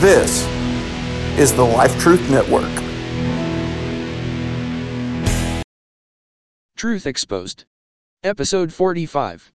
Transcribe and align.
This 0.00 0.46
is 1.38 1.52
the 1.52 1.62
Life 1.62 2.00
Truth 2.00 2.30
Network. 2.30 2.64
Truth 6.74 7.06
Exposed. 7.06 7.66
Episode 8.24 8.72
45. 8.72 9.52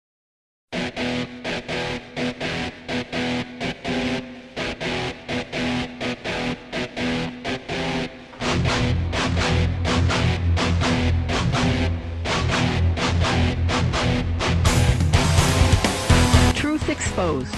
Truth 16.54 16.90
Exposed, 16.90 17.56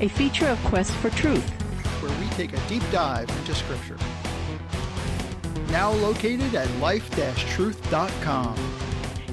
a 0.00 0.08
feature 0.08 0.48
of 0.48 0.58
Quest 0.64 0.90
for 0.94 1.10
Truth. 1.10 1.63
Where 2.34 2.46
we 2.46 2.52
take 2.52 2.60
a 2.60 2.68
deep 2.68 2.82
dive 2.90 3.28
into 3.30 3.54
Scripture. 3.54 3.96
Now 5.70 5.92
located 5.92 6.54
at 6.54 6.70
life-truth.com. 6.76 8.56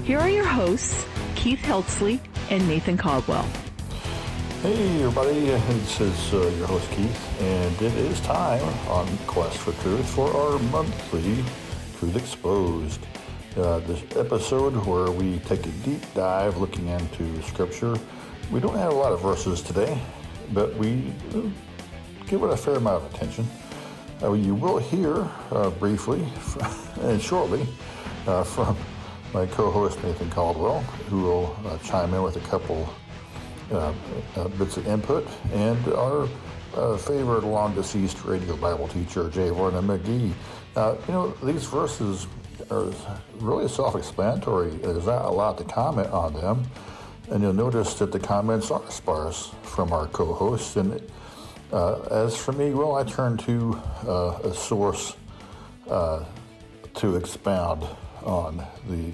Here 0.04 0.20
are 0.20 0.30
your 0.30 0.46
hosts, 0.46 1.06
Keith 1.36 1.60
Heltsley 1.60 2.20
and 2.50 2.68
Nathan 2.68 2.98
Caldwell. 2.98 3.48
Hey 4.62 5.02
everybody, 5.02 5.40
this 5.40 6.02
is 6.02 6.34
uh, 6.34 6.48
your 6.58 6.68
host 6.68 6.90
Keith, 6.92 7.42
and 7.42 7.76
it 7.82 7.94
is 7.96 8.20
time 8.22 8.64
on 8.88 9.08
Quest 9.26 9.58
for 9.58 9.72
Truth 9.82 10.08
for 10.08 10.32
our 10.36 10.60
monthly 10.60 11.44
Truth 11.98 12.16
Exposed. 12.16 13.00
Uh, 13.58 13.80
this 13.80 14.04
episode 14.16 14.76
where 14.86 15.10
we 15.10 15.40
take 15.40 15.66
a 15.66 15.70
deep 15.84 16.02
dive 16.14 16.58
looking 16.58 16.88
into 16.88 17.42
Scripture. 17.42 17.98
We 18.52 18.60
don't 18.60 18.78
have 18.78 18.92
a 18.94 18.96
lot 18.96 19.14
of 19.14 19.22
verses 19.22 19.62
today, 19.62 20.00
but 20.54 20.76
we 20.76 21.12
uh, 21.34 21.42
give 22.32 22.44
it 22.44 22.50
a 22.50 22.56
fair 22.56 22.76
amount 22.76 23.04
of 23.04 23.14
attention. 23.14 23.46
Uh, 24.24 24.32
you 24.32 24.56
will 24.56 24.78
hear 24.78 25.28
uh, 25.52 25.70
briefly 25.72 26.26
and 27.02 27.22
shortly 27.22 27.68
uh, 28.26 28.42
from 28.42 28.78
my 29.34 29.46
co-host 29.48 30.02
Nathan 30.02 30.30
Caldwell, 30.30 30.80
who 31.10 31.24
will 31.24 31.58
uh, 31.66 31.78
chime 31.80 32.14
in 32.14 32.24
with 32.24 32.38
a 32.38 32.48
couple 32.48 32.88
uh, 33.74 33.92
bits 34.58 34.78
of 34.78 34.88
input, 34.88 35.28
and 35.52 35.86
our 35.90 36.26
favorite 37.00 37.44
long 37.44 37.76
deceased 37.76 38.24
radio 38.24 38.56
Bible 38.56 38.88
teacher, 38.88 39.30
J. 39.30 39.50
Vernon 39.50 39.86
McGee. 39.86 40.32
You 41.08 41.14
know, 41.14 41.32
these 41.44 41.66
verses 41.66 42.28
are 42.70 42.94
really 43.40 43.68
self 43.68 43.96
explanatory. 43.96 44.70
There's 44.70 45.06
not 45.06 45.26
a 45.26 45.32
lot 45.32 45.58
to 45.58 45.66
comment 45.66 46.10
on 46.12 46.34
them. 46.34 46.64
And 47.30 47.44
you'll 47.44 47.54
notice 47.54 47.94
that 47.96 48.14
the 48.14 48.20
comments 48.20 48.72
are 48.72 48.90
sparse 48.90 49.52
from 49.64 49.92
our 49.92 50.08
co 50.08 50.34
hosts. 50.34 50.76
And 50.78 51.02
as 51.72 52.36
for 52.36 52.52
me, 52.52 52.72
well, 52.74 52.96
I 52.96 53.04
turn 53.04 53.38
to 53.38 53.82
uh, 54.08 54.40
a 54.44 54.54
source 54.54 55.16
uh, 55.90 56.24
to 56.96 57.16
expound 57.16 57.86
on 58.24 58.66
the 58.88 59.14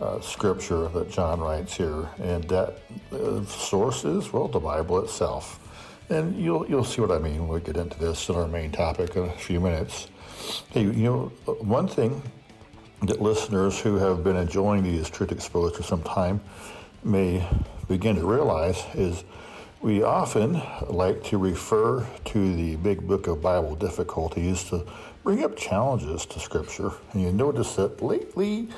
uh, 0.00 0.20
scripture 0.20 0.88
that 0.88 1.10
John 1.10 1.40
writes 1.40 1.76
here, 1.76 2.08
and 2.18 2.44
that 2.44 2.78
uh, 3.12 3.44
source 3.44 4.04
is 4.04 4.32
well 4.32 4.48
the 4.48 4.60
Bible 4.60 5.02
itself. 5.02 5.64
And 6.10 6.40
you'll 6.40 6.66
you'll 6.68 6.84
see 6.84 7.00
what 7.00 7.10
I 7.10 7.18
mean 7.18 7.40
when 7.40 7.48
we 7.48 7.60
get 7.60 7.76
into 7.76 7.98
this 7.98 8.28
in 8.28 8.36
our 8.36 8.48
main 8.48 8.72
topic 8.72 9.16
in 9.16 9.24
a 9.24 9.32
few 9.32 9.60
minutes. 9.60 10.08
Hey, 10.70 10.82
you 10.82 10.92
know, 10.92 11.32
one 11.60 11.88
thing 11.88 12.22
that 13.02 13.20
listeners 13.20 13.78
who 13.78 13.96
have 13.96 14.24
been 14.24 14.36
enjoying 14.36 14.82
these 14.82 15.10
truth 15.10 15.32
exposed 15.32 15.76
for 15.76 15.82
some 15.82 16.02
time 16.02 16.40
may 17.04 17.46
begin 17.88 18.16
to 18.16 18.26
realize 18.26 18.84
is 18.94 19.24
we 19.80 20.02
often 20.02 20.60
like 20.88 21.22
to 21.22 21.38
refer 21.38 22.04
to 22.24 22.56
the 22.56 22.76
big 22.76 23.06
book 23.06 23.28
of 23.28 23.40
Bible 23.40 23.76
difficulties 23.76 24.64
to 24.64 24.84
bring 25.22 25.44
up 25.44 25.56
challenges 25.56 26.26
to 26.26 26.40
Scripture. 26.40 26.90
And 27.12 27.22
you 27.22 27.32
notice 27.32 27.76
that 27.76 28.02
lately 28.02 28.68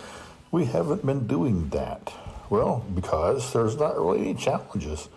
we 0.50 0.66
haven't 0.66 1.06
been 1.06 1.26
doing 1.26 1.70
that. 1.70 2.12
Well, 2.50 2.84
because 2.94 3.52
there's 3.52 3.76
not 3.76 3.96
really 3.96 4.20
any 4.20 4.34
challenges. 4.34 5.08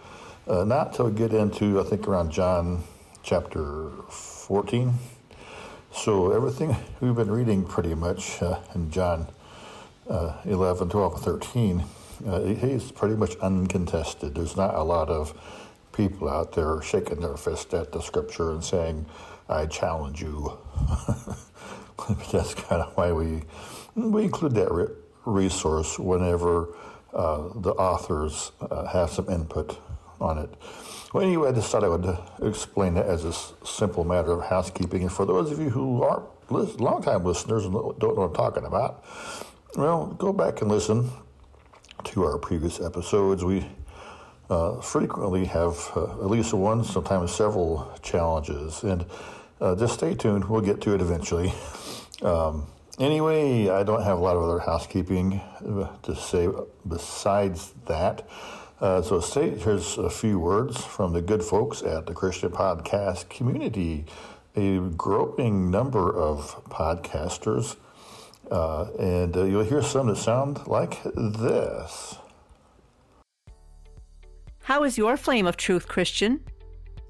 Uh, 0.47 0.63
not 0.63 0.93
till 0.93 1.09
we 1.09 1.17
get 1.17 1.33
into, 1.33 1.81
I 1.81 1.83
think, 1.83 2.07
around 2.07 2.31
John 2.31 2.83
chapter 3.21 3.89
14. 4.09 4.93
So 5.91 6.31
everything 6.31 6.75
we've 7.01 7.15
been 7.15 7.31
reading 7.31 7.65
pretty 7.65 7.95
much 7.95 8.41
uh, 8.41 8.59
in 8.73 8.89
John 8.89 9.27
uh, 10.09 10.37
11, 10.45 10.89
12, 10.89 11.21
13, 11.21 11.83
uh, 12.25 12.41
he's 12.43 12.91
pretty 12.91 13.15
much 13.15 13.35
uncontested. 13.37 14.35
There's 14.35 14.55
not 14.55 14.75
a 14.75 14.83
lot 14.83 15.09
of 15.09 15.33
people 15.93 16.27
out 16.29 16.51
there 16.53 16.81
shaking 16.81 17.21
their 17.21 17.37
fist 17.37 17.73
at 17.73 17.91
the 17.91 18.01
scripture 18.01 18.51
and 18.51 18.63
saying, 18.63 19.05
I 19.47 19.65
challenge 19.67 20.21
you. 20.21 20.57
That's 22.31 22.53
kind 22.55 22.81
of 22.81 22.95
why 22.97 23.11
we, 23.13 23.43
we 23.95 24.23
include 24.23 24.55
that 24.55 24.71
re- 24.71 24.87
resource 25.25 25.97
whenever 25.99 26.69
uh, 27.13 27.49
the 27.55 27.71
authors 27.73 28.51
uh, 28.59 28.87
have 28.87 29.11
some 29.11 29.29
input 29.29 29.79
on 30.19 30.39
it. 30.39 30.49
Well, 31.13 31.23
anyway, 31.23 31.49
I 31.49 31.51
just 31.51 31.71
thought 31.71 31.83
I 31.83 31.89
would 31.89 32.05
uh, 32.05 32.19
explain 32.41 32.97
it 32.97 33.05
as 33.05 33.23
a 33.25 33.29
s- 33.29 33.53
simple 33.63 34.03
matter 34.03 34.31
of 34.31 34.45
housekeeping. 34.45 35.03
And 35.03 35.11
for 35.11 35.25
those 35.25 35.51
of 35.51 35.59
you 35.59 35.69
who 35.69 36.01
aren't 36.01 36.25
lis- 36.51 36.79
longtime 36.79 37.23
listeners 37.23 37.65
and 37.65 37.73
don't 37.73 38.01
know 38.01 38.13
what 38.13 38.29
I'm 38.29 38.33
talking 38.33 38.65
about, 38.65 39.05
well, 39.75 40.07
go 40.07 40.33
back 40.33 40.61
and 40.61 40.69
listen 40.71 41.11
to 42.05 42.23
our 42.23 42.37
previous 42.37 42.81
episodes. 42.81 43.43
We 43.43 43.65
uh, 44.49 44.81
frequently 44.81 45.45
have 45.45 45.91
uh, 45.95 46.03
at 46.03 46.29
least 46.29 46.53
one, 46.53 46.83
sometimes 46.83 47.33
several 47.33 47.97
challenges. 48.01 48.83
And 48.83 49.05
uh, 49.61 49.75
just 49.75 49.95
stay 49.95 50.13
tuned, 50.13 50.45
we'll 50.45 50.61
get 50.61 50.81
to 50.81 50.93
it 50.93 51.01
eventually. 51.01 51.53
Um, 52.21 52.67
anyway, 52.99 53.67
I 53.67 53.83
don't 53.83 54.01
have 54.01 54.17
a 54.17 54.21
lot 54.21 54.37
of 54.37 54.43
other 54.43 54.59
housekeeping 54.59 55.41
uh, 55.65 55.93
to 56.03 56.15
say 56.15 56.47
besides 56.87 57.73
that. 57.87 58.25
Uh, 58.79 59.01
so, 59.01 59.19
stay, 59.19 59.49
here's 59.49 59.97
a 59.97 60.09
few 60.09 60.39
words 60.39 60.81
from 60.81 61.11
the 61.11 61.21
good 61.21 61.43
folks 61.43 61.81
at 61.81 62.05
the 62.05 62.13
Christian 62.13 62.49
Podcast 62.49 63.27
community. 63.27 64.05
A 64.55 64.79
growing 64.79 65.69
number 65.69 66.15
of 66.15 66.63
podcasters, 66.69 67.75
uh, 68.49 68.85
and 68.97 69.35
you'll 69.35 69.65
hear 69.65 69.81
some 69.81 70.07
that 70.07 70.15
sound 70.15 70.65
like 70.65 71.03
this. 71.03 72.17
How 74.63 74.85
is 74.85 74.97
your 74.97 75.17
flame 75.17 75.45
of 75.45 75.57
truth, 75.57 75.89
Christian? 75.89 76.39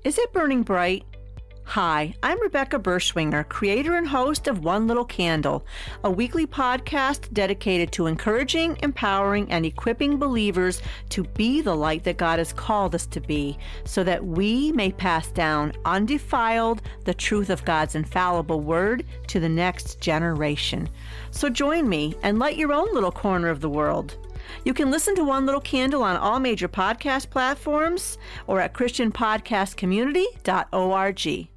Is 0.03 0.17
it 0.17 0.33
burning 0.33 0.63
bright? 0.63 1.05
Hi, 1.65 2.15
I'm 2.23 2.41
Rebecca 2.41 2.79
Berschwinger, 2.79 3.47
creator 3.47 3.95
and 3.95 4.07
host 4.07 4.47
of 4.47 4.63
One 4.63 4.87
Little 4.87 5.05
Candle, 5.05 5.63
a 6.03 6.09
weekly 6.09 6.47
podcast 6.47 7.31
dedicated 7.31 7.91
to 7.91 8.07
encouraging, 8.07 8.79
empowering, 8.81 9.51
and 9.51 9.67
equipping 9.67 10.17
believers 10.17 10.81
to 11.09 11.25
be 11.25 11.61
the 11.61 11.75
light 11.75 12.03
that 12.05 12.17
God 12.17 12.39
has 12.39 12.53
called 12.53 12.95
us 12.95 13.05
to 13.05 13.21
be, 13.21 13.59
so 13.85 14.03
that 14.03 14.25
we 14.25 14.71
may 14.71 14.91
pass 14.91 15.27
down 15.27 15.73
undefiled 15.85 16.81
the 17.05 17.13
truth 17.13 17.51
of 17.51 17.63
God's 17.65 17.93
infallible 17.93 18.61
word 18.61 19.05
to 19.27 19.39
the 19.39 19.47
next 19.47 20.01
generation. 20.01 20.89
So 21.29 21.49
join 21.49 21.87
me 21.87 22.15
and 22.23 22.39
light 22.39 22.57
your 22.57 22.73
own 22.73 22.91
little 22.95 23.11
corner 23.11 23.49
of 23.49 23.61
the 23.61 23.69
world. 23.69 24.17
You 24.63 24.73
can 24.73 24.89
listen 24.91 25.15
to 25.15 25.23
One 25.23 25.45
Little 25.45 25.61
Candle 25.61 26.03
on 26.03 26.17
all 26.17 26.39
major 26.39 26.67
podcast 26.67 27.29
platforms 27.29 28.17
or 28.47 28.59
at 28.59 28.73
ChristianPodcastCommunity.org. 28.73 31.47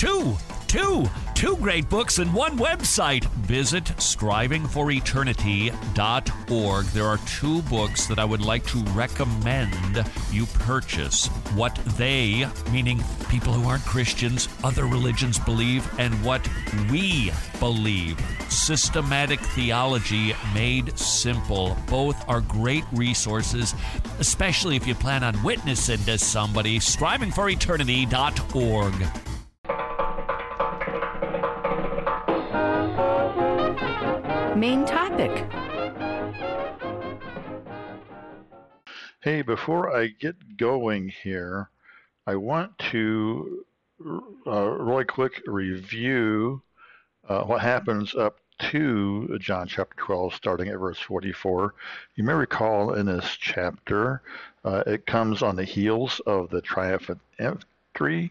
Two, 0.00 0.36
two, 0.66 1.04
two 1.34 1.56
great 1.58 1.90
books 1.90 2.18
and 2.20 2.32
one 2.32 2.56
website. 2.56 3.24
Visit 3.44 3.84
strivingforeternity.org. 3.84 6.84
There 6.86 7.04
are 7.04 7.18
two 7.26 7.60
books 7.60 8.06
that 8.06 8.18
I 8.18 8.24
would 8.24 8.40
like 8.40 8.64
to 8.68 8.78
recommend 8.94 10.02
you 10.32 10.46
purchase. 10.46 11.26
What 11.54 11.74
they, 11.98 12.46
meaning 12.72 13.04
people 13.28 13.52
who 13.52 13.68
aren't 13.68 13.84
Christians, 13.84 14.48
other 14.64 14.86
religions 14.86 15.38
believe, 15.38 15.86
and 15.98 16.14
what 16.24 16.48
we 16.90 17.30
believe. 17.58 18.18
Systematic 18.48 19.40
Theology 19.40 20.32
Made 20.54 20.98
Simple. 20.98 21.76
Both 21.88 22.26
are 22.26 22.40
great 22.40 22.84
resources, 22.92 23.74
especially 24.18 24.76
if 24.76 24.86
you 24.86 24.94
plan 24.94 25.22
on 25.22 25.42
witnessing 25.42 26.02
to 26.04 26.16
somebody. 26.16 26.78
Strivingforeternity.org. 26.78 29.29
Main 34.60 34.84
topic 34.84 35.50
Hey, 39.22 39.40
before 39.40 39.96
I 39.96 40.08
get 40.08 40.58
going 40.58 41.08
here, 41.22 41.70
I 42.26 42.34
want 42.36 42.78
to 42.90 43.64
uh, 44.46 44.68
really 44.68 45.06
quick 45.06 45.40
review 45.46 46.60
uh, 47.26 47.44
what 47.44 47.62
happens 47.62 48.14
up 48.14 48.40
to 48.70 49.38
John 49.38 49.66
chapter 49.66 49.96
12, 49.96 50.34
starting 50.34 50.68
at 50.68 50.78
verse 50.78 50.98
44. 50.98 51.72
You 52.16 52.24
may 52.24 52.34
recall 52.34 52.92
in 52.92 53.06
this 53.06 53.38
chapter, 53.40 54.20
uh, 54.62 54.82
it 54.86 55.06
comes 55.06 55.40
on 55.42 55.56
the 55.56 55.64
heels 55.64 56.20
of 56.26 56.50
the 56.50 56.60
triumphant 56.60 57.22
entry. 57.38 58.30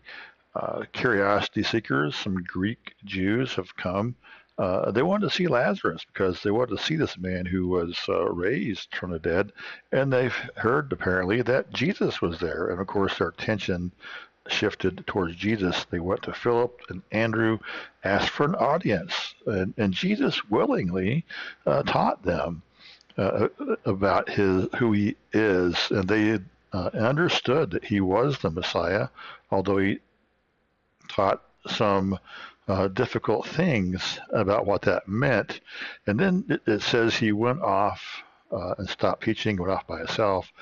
Uh, 0.53 0.83
curiosity 0.93 1.63
seekers, 1.63 2.15
some 2.15 2.43
Greek 2.43 2.93
Jews, 3.03 3.55
have 3.55 3.75
come. 3.75 4.15
Uh, 4.59 4.91
they 4.91 5.01
wanted 5.01 5.29
to 5.29 5.35
see 5.35 5.47
Lazarus 5.47 6.05
because 6.11 6.43
they 6.43 6.51
wanted 6.51 6.77
to 6.77 6.83
see 6.83 6.97
this 6.97 7.17
man 7.17 7.45
who 7.45 7.69
was 7.69 7.97
uh, 8.09 8.29
raised 8.29 8.93
from 8.93 9.11
the 9.11 9.19
dead, 9.19 9.53
and 9.93 10.11
they've 10.11 10.35
heard 10.57 10.91
apparently 10.91 11.41
that 11.41 11.71
Jesus 11.71 12.21
was 12.21 12.39
there. 12.39 12.67
And 12.67 12.81
of 12.81 12.87
course, 12.87 13.17
their 13.17 13.29
attention 13.29 13.93
shifted 14.49 15.05
towards 15.07 15.37
Jesus. 15.37 15.85
They 15.85 15.99
went 15.99 16.23
to 16.23 16.33
Philip 16.33 16.81
and 16.89 17.01
Andrew, 17.11 17.59
asked 18.03 18.31
for 18.31 18.45
an 18.45 18.55
audience, 18.55 19.33
and, 19.45 19.73
and 19.77 19.93
Jesus 19.93 20.43
willingly 20.49 21.25
uh, 21.65 21.83
taught 21.83 22.21
them 22.23 22.61
uh, 23.17 23.47
about 23.85 24.29
his 24.29 24.67
who 24.77 24.91
he 24.91 25.15
is, 25.31 25.75
and 25.89 26.07
they 26.07 26.39
uh, 26.73 26.89
understood 26.93 27.71
that 27.71 27.85
he 27.85 28.01
was 28.01 28.39
the 28.39 28.49
Messiah, 28.49 29.07
although 29.51 29.77
he 29.77 29.99
taught 31.07 31.41
some 31.67 32.17
uh, 32.69 32.87
difficult 32.87 33.47
things 33.47 34.19
about 34.31 34.67
what 34.67 34.83
that 34.83 35.07
meant. 35.07 35.59
And 36.05 36.19
then 36.19 36.45
it, 36.49 36.61
it 36.67 36.81
says 36.83 37.15
he 37.15 37.31
went 37.31 37.61
off 37.61 38.23
uh, 38.51 38.75
and 38.77 38.87
stopped 38.87 39.23
teaching, 39.23 39.57
went 39.57 39.71
off 39.71 39.87
by 39.87 39.97
himself. 39.97 40.53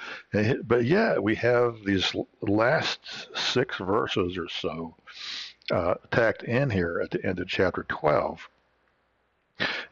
but 0.64 0.86
yeah, 0.86 1.18
we 1.18 1.36
have 1.36 1.84
these 1.86 2.16
last 2.42 3.00
six 3.36 3.78
verses 3.78 4.38
or 4.38 4.48
so 4.48 4.96
uh, 5.70 5.96
tacked 6.10 6.44
in 6.44 6.70
here 6.70 7.02
at 7.04 7.12
the 7.12 7.26
end 7.26 7.40
of 7.40 7.48
chapter 7.50 7.84
12. 7.90 8.50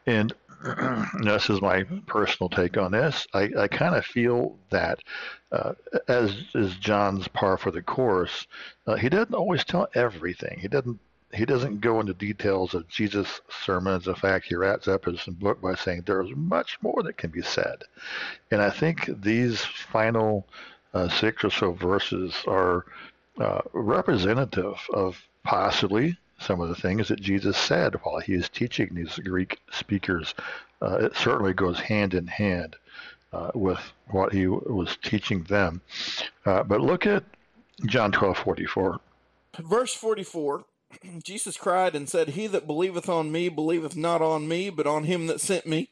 And 0.06 0.32
this 1.22 1.50
is 1.50 1.60
my 1.60 1.82
personal 2.06 2.48
take 2.48 2.78
on 2.78 2.92
this. 2.92 3.26
I, 3.34 3.50
I 3.58 3.68
kind 3.68 3.94
of 3.94 4.06
feel 4.06 4.56
that, 4.70 5.00
uh, 5.52 5.74
as 6.08 6.34
is 6.54 6.76
John's 6.76 7.28
par 7.28 7.58
for 7.58 7.70
the 7.70 7.82
course, 7.82 8.46
uh, 8.86 8.94
he 8.94 9.10
doesn't 9.10 9.34
always 9.34 9.64
tell 9.64 9.88
everything. 9.94 10.58
He 10.58 10.68
doesn't 10.68 10.98
he 11.36 11.44
doesn't 11.44 11.80
go 11.80 12.00
into 12.00 12.14
details 12.14 12.74
of 12.74 12.88
Jesus' 12.88 13.40
sermons. 13.50 14.08
In 14.08 14.14
fact, 14.14 14.46
he 14.46 14.54
wraps 14.54 14.88
up 14.88 15.04
his 15.04 15.22
book 15.24 15.60
by 15.60 15.74
saying 15.74 16.02
there's 16.06 16.34
much 16.34 16.78
more 16.80 17.02
that 17.02 17.18
can 17.18 17.30
be 17.30 17.42
said. 17.42 17.82
And 18.50 18.62
I 18.62 18.70
think 18.70 19.10
these 19.22 19.60
final 19.60 20.46
uh, 20.94 21.08
six 21.08 21.44
or 21.44 21.50
so 21.50 21.72
verses 21.72 22.34
are 22.46 22.86
uh, 23.38 23.60
representative 23.72 24.78
of 24.92 25.20
possibly 25.44 26.16
some 26.38 26.60
of 26.60 26.68
the 26.68 26.74
things 26.74 27.08
that 27.08 27.20
Jesus 27.20 27.56
said 27.56 27.94
while 28.02 28.18
he 28.18 28.34
is 28.34 28.48
teaching 28.48 28.94
these 28.94 29.18
Greek 29.18 29.58
speakers. 29.70 30.34
Uh, 30.80 30.96
it 30.96 31.16
certainly 31.16 31.52
goes 31.52 31.78
hand 31.78 32.14
in 32.14 32.26
hand 32.26 32.76
uh, 33.32 33.50
with 33.54 33.80
what 34.08 34.32
he 34.32 34.46
was 34.46 34.96
teaching 35.02 35.42
them. 35.44 35.82
Uh, 36.46 36.62
but 36.62 36.80
look 36.80 37.06
at 37.06 37.24
John 37.84 38.10
12 38.10 38.38
44. 38.38 39.00
Verse 39.60 39.94
44 39.94 40.64
Jesus 41.22 41.56
cried 41.56 41.94
and 41.94 42.08
said, 42.08 42.30
He 42.30 42.46
that 42.48 42.66
believeth 42.66 43.08
on 43.08 43.32
me 43.32 43.48
believeth 43.48 43.96
not 43.96 44.22
on 44.22 44.48
me, 44.48 44.70
but 44.70 44.86
on 44.86 45.04
him 45.04 45.26
that 45.26 45.40
sent 45.40 45.66
me. 45.66 45.90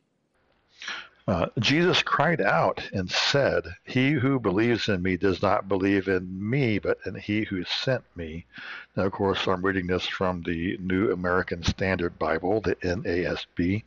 Uh, 1.27 1.47
Jesus 1.59 2.03
cried 2.03 2.43
out 2.43 2.83
and 2.93 3.11
said, 3.11 3.65
He 3.85 4.13
who 4.13 4.39
believes 4.39 4.89
in 4.89 5.03
me 5.03 5.17
does 5.17 5.41
not 5.41 5.69
believe 5.69 6.07
in 6.07 6.51
me, 6.51 6.79
but 6.79 6.99
in 7.07 7.15
he 7.15 7.45
who 7.45 7.65
sent 7.65 8.05
me. 8.15 8.45
Now, 8.95 9.05
of 9.05 9.13
course, 9.13 9.47
I'm 9.47 9.65
reading 9.65 9.87
this 9.87 10.07
from 10.07 10.43
the 10.43 10.77
New 10.79 11.13
American 11.13 11.63
Standard 11.63 12.19
Bible, 12.19 12.61
the 12.61 12.77
NASB. 12.77 13.85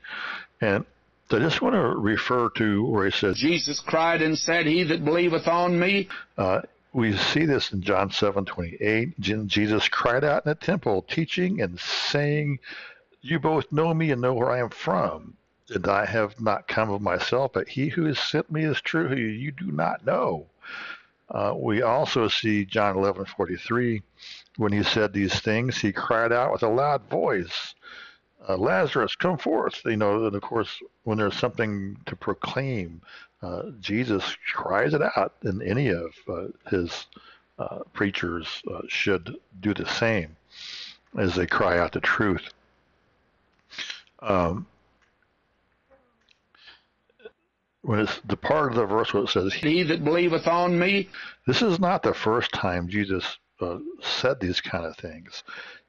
And 0.62 0.86
I 1.30 1.40
just 1.40 1.62
want 1.62 1.76
to 1.76 1.82
refer 1.82 2.50
to 2.58 2.84
where 2.86 3.06
he 3.06 3.12
says, 3.12 3.38
Jesus 3.38 3.82
cried 3.82 4.24
and 4.24 4.38
said, 4.38 4.66
He 4.66 4.84
that 4.86 5.06
believeth 5.06 5.48
on 5.48 5.80
me. 5.80 6.10
Uh, 6.38 6.62
we 6.98 7.16
see 7.16 7.46
this 7.46 7.72
in 7.74 7.84
John 7.84 8.10
7 8.10 8.44
28. 8.44 9.20
Jesus 9.20 9.88
cried 9.88 10.24
out 10.24 10.48
in 10.48 10.50
the 10.50 10.56
temple, 10.56 11.04
teaching 11.04 11.62
and 11.62 11.80
saying, 11.80 12.58
You 13.22 13.40
both 13.40 13.72
know 13.72 13.94
me 13.94 14.10
and 14.10 14.20
know 14.20 14.34
where 14.34 14.50
I 14.50 14.58
am 14.58 14.72
from. 14.72 15.38
And 15.70 15.86
I 15.86 16.08
have 16.08 16.42
not 16.42 16.68
come 16.68 16.90
of 16.90 17.04
myself, 17.04 17.54
but 17.54 17.68
he 17.68 17.90
who 17.90 18.06
has 18.06 18.18
sent 18.18 18.52
me 18.52 18.64
is 18.64 18.82
true, 18.82 19.08
who 19.08 19.16
you 19.16 19.52
do 19.52 19.72
not 19.72 20.08
know. 20.08 20.48
Uh, 21.30 21.54
we 21.56 21.84
also 21.84 22.28
see 22.28 22.66
John 22.66 22.98
11 22.98 23.26
43. 23.26 24.02
When 24.56 24.72
he 24.72 24.82
said 24.82 25.14
these 25.14 25.40
things, 25.40 25.78
he 25.78 25.92
cried 25.92 26.32
out 26.32 26.52
with 26.52 26.64
a 26.64 26.68
loud 26.68 27.04
voice, 27.12 27.76
uh, 28.48 28.58
Lazarus, 28.58 29.16
come 29.16 29.38
forth. 29.38 29.82
You 29.86 29.98
know, 29.98 30.26
and 30.26 30.36
of 30.36 30.42
course, 30.42 30.80
when 31.04 31.18
there's 31.18 31.38
something 31.38 31.98
to 32.06 32.16
proclaim, 32.16 33.02
uh, 33.42 33.64
Jesus 33.80 34.36
cries 34.54 34.94
it 34.94 35.02
out, 35.16 35.34
and 35.44 35.62
any 35.62 35.90
of 35.90 36.14
uh, 36.28 36.48
his 36.70 37.08
uh, 37.60 37.80
preachers 37.94 38.62
uh, 38.72 38.82
should 38.88 39.36
do 39.60 39.74
the 39.74 39.86
same 39.86 40.36
as 41.18 41.36
they 41.36 41.48
cry 41.48 41.78
out 41.80 41.92
the 41.92 42.00
truth. 42.00 42.54
Um, 44.22 44.68
when 47.82 48.00
it's 48.00 48.20
the 48.26 48.38
part 48.38 48.72
of 48.72 48.76
the 48.76 48.86
verse 48.86 49.14
where 49.14 49.24
it 49.24 49.30
says, 49.30 49.54
"He 49.54 49.84
that 49.84 50.04
believeth 50.04 50.48
on 50.48 50.78
me," 50.78 51.10
this 51.46 51.62
is 51.62 51.80
not 51.80 52.04
the 52.04 52.14
first 52.14 52.52
time 52.52 52.90
Jesus 52.90 53.38
uh, 53.60 53.80
said 54.02 54.40
these 54.40 54.62
kind 54.62 54.86
of 54.86 54.96
things 54.98 55.44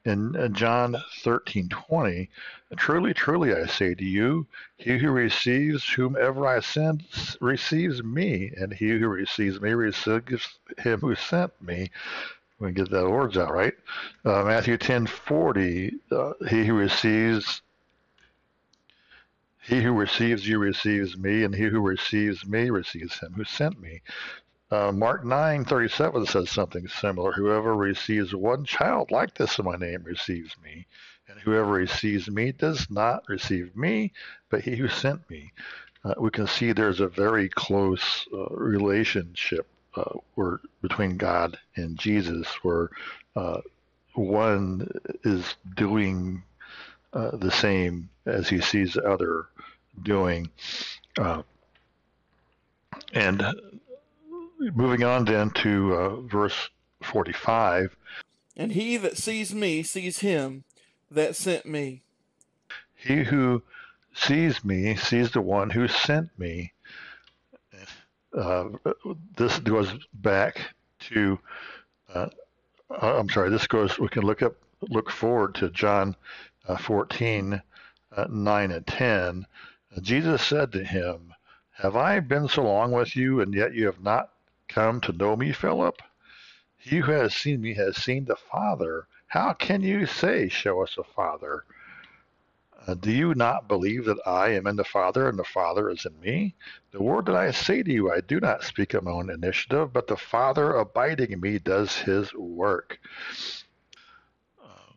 in 0.08 0.54
John 0.54 0.96
13:20, 1.22 2.28
truly, 2.76 3.14
truly, 3.14 3.54
I 3.54 3.66
say 3.66 3.94
to 3.94 4.04
you, 4.04 4.46
he 4.76 4.96
who 4.98 5.10
receives 5.10 5.86
whomever 5.88 6.46
I 6.46 6.60
send 6.60 7.04
receives 7.40 8.02
me, 8.02 8.50
and 8.56 8.72
he 8.72 8.90
who 8.90 9.08
receives 9.08 9.60
me 9.60 9.72
receives 9.72 10.58
him 10.78 11.00
who 11.00 11.14
sent 11.14 11.60
me. 11.60 11.90
We 12.58 12.72
get 12.72 12.90
the 12.90 13.08
words 13.08 13.36
out 13.36 13.52
right. 13.52 13.74
Uh, 14.24 14.44
Matthew 14.44 14.78
10:40, 14.78 15.98
uh, 16.10 16.32
he 16.48 16.64
who 16.64 16.74
receives 16.74 17.60
he 19.60 19.82
who 19.82 19.92
receives 19.92 20.48
you 20.48 20.58
receives 20.58 21.18
me, 21.18 21.44
and 21.44 21.54
he 21.54 21.64
who 21.64 21.80
receives 21.80 22.46
me 22.46 22.70
receives 22.70 23.18
him 23.18 23.34
who 23.34 23.44
sent 23.44 23.78
me. 23.78 24.00
Uh, 24.70 24.92
Mark 24.92 25.24
9:37 25.24 26.26
says 26.26 26.50
something 26.50 26.86
similar. 26.88 27.32
Whoever 27.32 27.74
receives 27.74 28.34
one 28.34 28.64
child 28.64 29.10
like 29.10 29.34
this 29.34 29.58
in 29.58 29.64
my 29.64 29.76
name 29.76 30.02
receives 30.04 30.54
me, 30.62 30.86
and 31.26 31.40
whoever 31.40 31.70
receives 31.70 32.28
me 32.30 32.52
does 32.52 32.90
not 32.90 33.24
receive 33.28 33.74
me, 33.74 34.12
but 34.50 34.60
he 34.60 34.76
who 34.76 34.88
sent 34.88 35.28
me. 35.30 35.52
Uh, 36.04 36.14
we 36.18 36.30
can 36.30 36.46
see 36.46 36.72
there's 36.72 37.00
a 37.00 37.08
very 37.08 37.48
close 37.48 38.28
uh, 38.32 38.46
relationship 38.50 39.66
uh, 39.96 40.18
between 40.82 41.16
God 41.16 41.58
and 41.76 41.98
Jesus, 41.98 42.46
where 42.62 42.90
uh, 43.36 43.62
one 44.14 44.86
is 45.24 45.56
doing 45.76 46.42
uh, 47.14 47.36
the 47.36 47.50
same 47.50 48.10
as 48.26 48.50
he 48.50 48.60
sees 48.60 48.92
the 48.92 49.02
other 49.04 49.46
doing. 50.02 50.50
and 53.14 53.42
moving 54.58 55.04
on 55.04 55.24
then 55.24 55.50
to 55.50 55.94
uh, 55.94 56.20
verse 56.22 56.70
45. 57.02 57.96
And 58.56 58.72
he 58.72 58.96
that 58.96 59.16
sees 59.16 59.54
me 59.54 59.82
sees 59.82 60.18
him 60.18 60.64
that 61.10 61.36
sent 61.36 61.64
me. 61.66 62.02
He 62.94 63.22
who 63.22 63.62
sees 64.14 64.64
me 64.64 64.96
sees 64.96 65.30
the 65.30 65.40
one 65.40 65.70
who 65.70 65.86
sent 65.86 66.36
me. 66.38 66.72
Uh, 68.36 68.68
this 69.36 69.58
goes 69.60 69.92
back 70.14 70.74
to, 71.00 71.38
uh, 72.14 72.28
uh 72.90 73.18
I'm 73.18 73.28
sorry, 73.30 73.48
this 73.48 73.66
goes, 73.66 73.98
we 73.98 74.08
can 74.08 74.22
look 74.22 74.42
up, 74.42 74.54
look 74.82 75.10
forward 75.10 75.54
to 75.56 75.70
John 75.70 76.14
uh, 76.66 76.76
14, 76.76 77.62
uh, 78.16 78.26
9 78.28 78.70
and 78.70 78.86
10. 78.86 79.46
Jesus 80.02 80.42
said 80.42 80.72
to 80.72 80.84
him, 80.84 81.32
Have 81.72 81.96
I 81.96 82.20
been 82.20 82.48
so 82.48 82.64
long 82.64 82.92
with 82.92 83.16
you, 83.16 83.40
and 83.40 83.54
yet 83.54 83.72
you 83.72 83.86
have 83.86 84.02
not 84.02 84.30
come 84.68 85.00
to 85.02 85.12
know 85.12 85.36
me, 85.36 85.52
Philip? 85.52 86.00
He 86.76 86.98
who 86.98 87.12
has 87.12 87.34
seen 87.34 87.60
me 87.60 87.74
has 87.74 87.96
seen 87.96 88.24
the 88.24 88.36
Father. 88.36 89.06
How 89.26 89.52
can 89.52 89.82
you 89.82 90.06
say, 90.06 90.48
Show 90.48 90.82
us 90.82 90.94
the 90.94 91.04
Father? 91.04 91.64
Uh, 92.86 92.94
do 92.94 93.10
you 93.10 93.34
not 93.34 93.68
believe 93.68 94.06
that 94.06 94.20
I 94.24 94.50
am 94.50 94.66
in 94.66 94.76
the 94.76 94.84
Father 94.84 95.28
and 95.28 95.38
the 95.38 95.44
Father 95.44 95.90
is 95.90 96.06
in 96.06 96.18
me? 96.20 96.54
The 96.92 97.02
word 97.02 97.26
that 97.26 97.36
I 97.36 97.50
say 97.50 97.82
to 97.82 97.92
you, 97.92 98.10
I 98.10 98.20
do 98.20 98.40
not 98.40 98.64
speak 98.64 98.94
of 98.94 99.04
my 99.04 99.10
own 99.10 99.28
initiative, 99.28 99.92
but 99.92 100.06
the 100.06 100.16
Father 100.16 100.74
abiding 100.74 101.32
in 101.32 101.40
me 101.40 101.58
does 101.58 101.96
his 101.96 102.32
work. 102.32 102.98
Uh, 104.64 104.92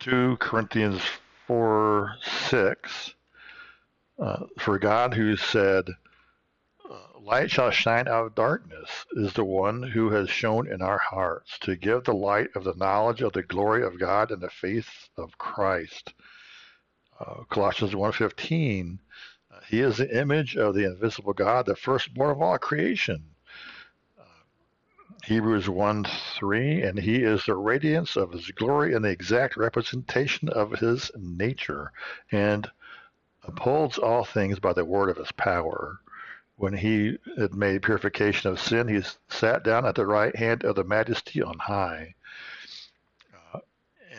2 0.00 0.36
Corinthians 0.38 1.00
4 1.46 2.16
6. 2.50 3.14
Uh, 4.18 4.44
for 4.58 4.78
God 4.78 5.14
who 5.14 5.36
said, 5.36 5.86
light 7.22 7.50
shall 7.50 7.70
shine 7.70 8.08
out 8.08 8.26
of 8.26 8.34
darkness 8.34 9.06
is 9.12 9.32
the 9.32 9.44
one 9.44 9.82
who 9.82 10.10
has 10.10 10.28
shown 10.28 10.66
in 10.66 10.82
our 10.82 10.98
hearts 10.98 11.58
to 11.60 11.76
give 11.76 12.04
the 12.04 12.12
light 12.12 12.48
of 12.56 12.64
the 12.64 12.74
knowledge 12.74 13.22
of 13.22 13.32
the 13.32 13.42
glory 13.42 13.84
of 13.84 13.98
God 13.98 14.30
and 14.30 14.42
the 14.42 14.50
faith 14.50 15.08
of 15.16 15.38
Christ. 15.38 16.12
Uh, 17.20 17.44
Colossians 17.48 17.94
1.15, 17.94 18.98
uh, 19.50 19.60
he 19.68 19.80
is 19.80 19.98
the 19.98 20.18
image 20.18 20.56
of 20.56 20.74
the 20.74 20.84
invisible 20.84 21.32
God, 21.32 21.66
the 21.66 21.76
firstborn 21.76 22.30
of 22.30 22.42
all 22.42 22.58
creation. 22.58 23.24
Uh, 24.18 24.24
Hebrews 25.24 25.68
1 25.68 26.04
3, 26.04 26.82
and 26.82 26.98
he 26.98 27.22
is 27.22 27.46
the 27.46 27.54
radiance 27.54 28.16
of 28.16 28.32
his 28.32 28.50
glory 28.50 28.94
and 28.94 29.04
the 29.04 29.10
exact 29.10 29.56
representation 29.56 30.48
of 30.48 30.72
his 30.72 31.12
nature, 31.16 31.92
and 32.32 32.68
upholds 33.44 33.98
all 33.98 34.24
things 34.24 34.58
by 34.58 34.72
the 34.72 34.84
word 34.84 35.08
of 35.08 35.16
his 35.16 35.32
power. 35.32 36.00
When 36.56 36.74
he 36.74 37.18
had 37.38 37.54
made 37.54 37.82
purification 37.82 38.50
of 38.50 38.60
sin, 38.60 38.88
he 38.88 39.02
sat 39.28 39.64
down 39.64 39.86
at 39.86 39.94
the 39.94 40.06
right 40.06 40.34
hand 40.36 40.64
of 40.64 40.76
the 40.76 40.84
majesty 40.84 41.42
on 41.42 41.58
high. 41.58 42.14
Uh, 43.54 43.60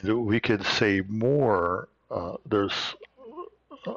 and 0.01 0.25
we 0.25 0.39
could 0.39 0.65
say 0.65 1.01
more. 1.07 1.89
Uh, 2.11 2.37
there's 2.45 2.95
uh, 3.87 3.93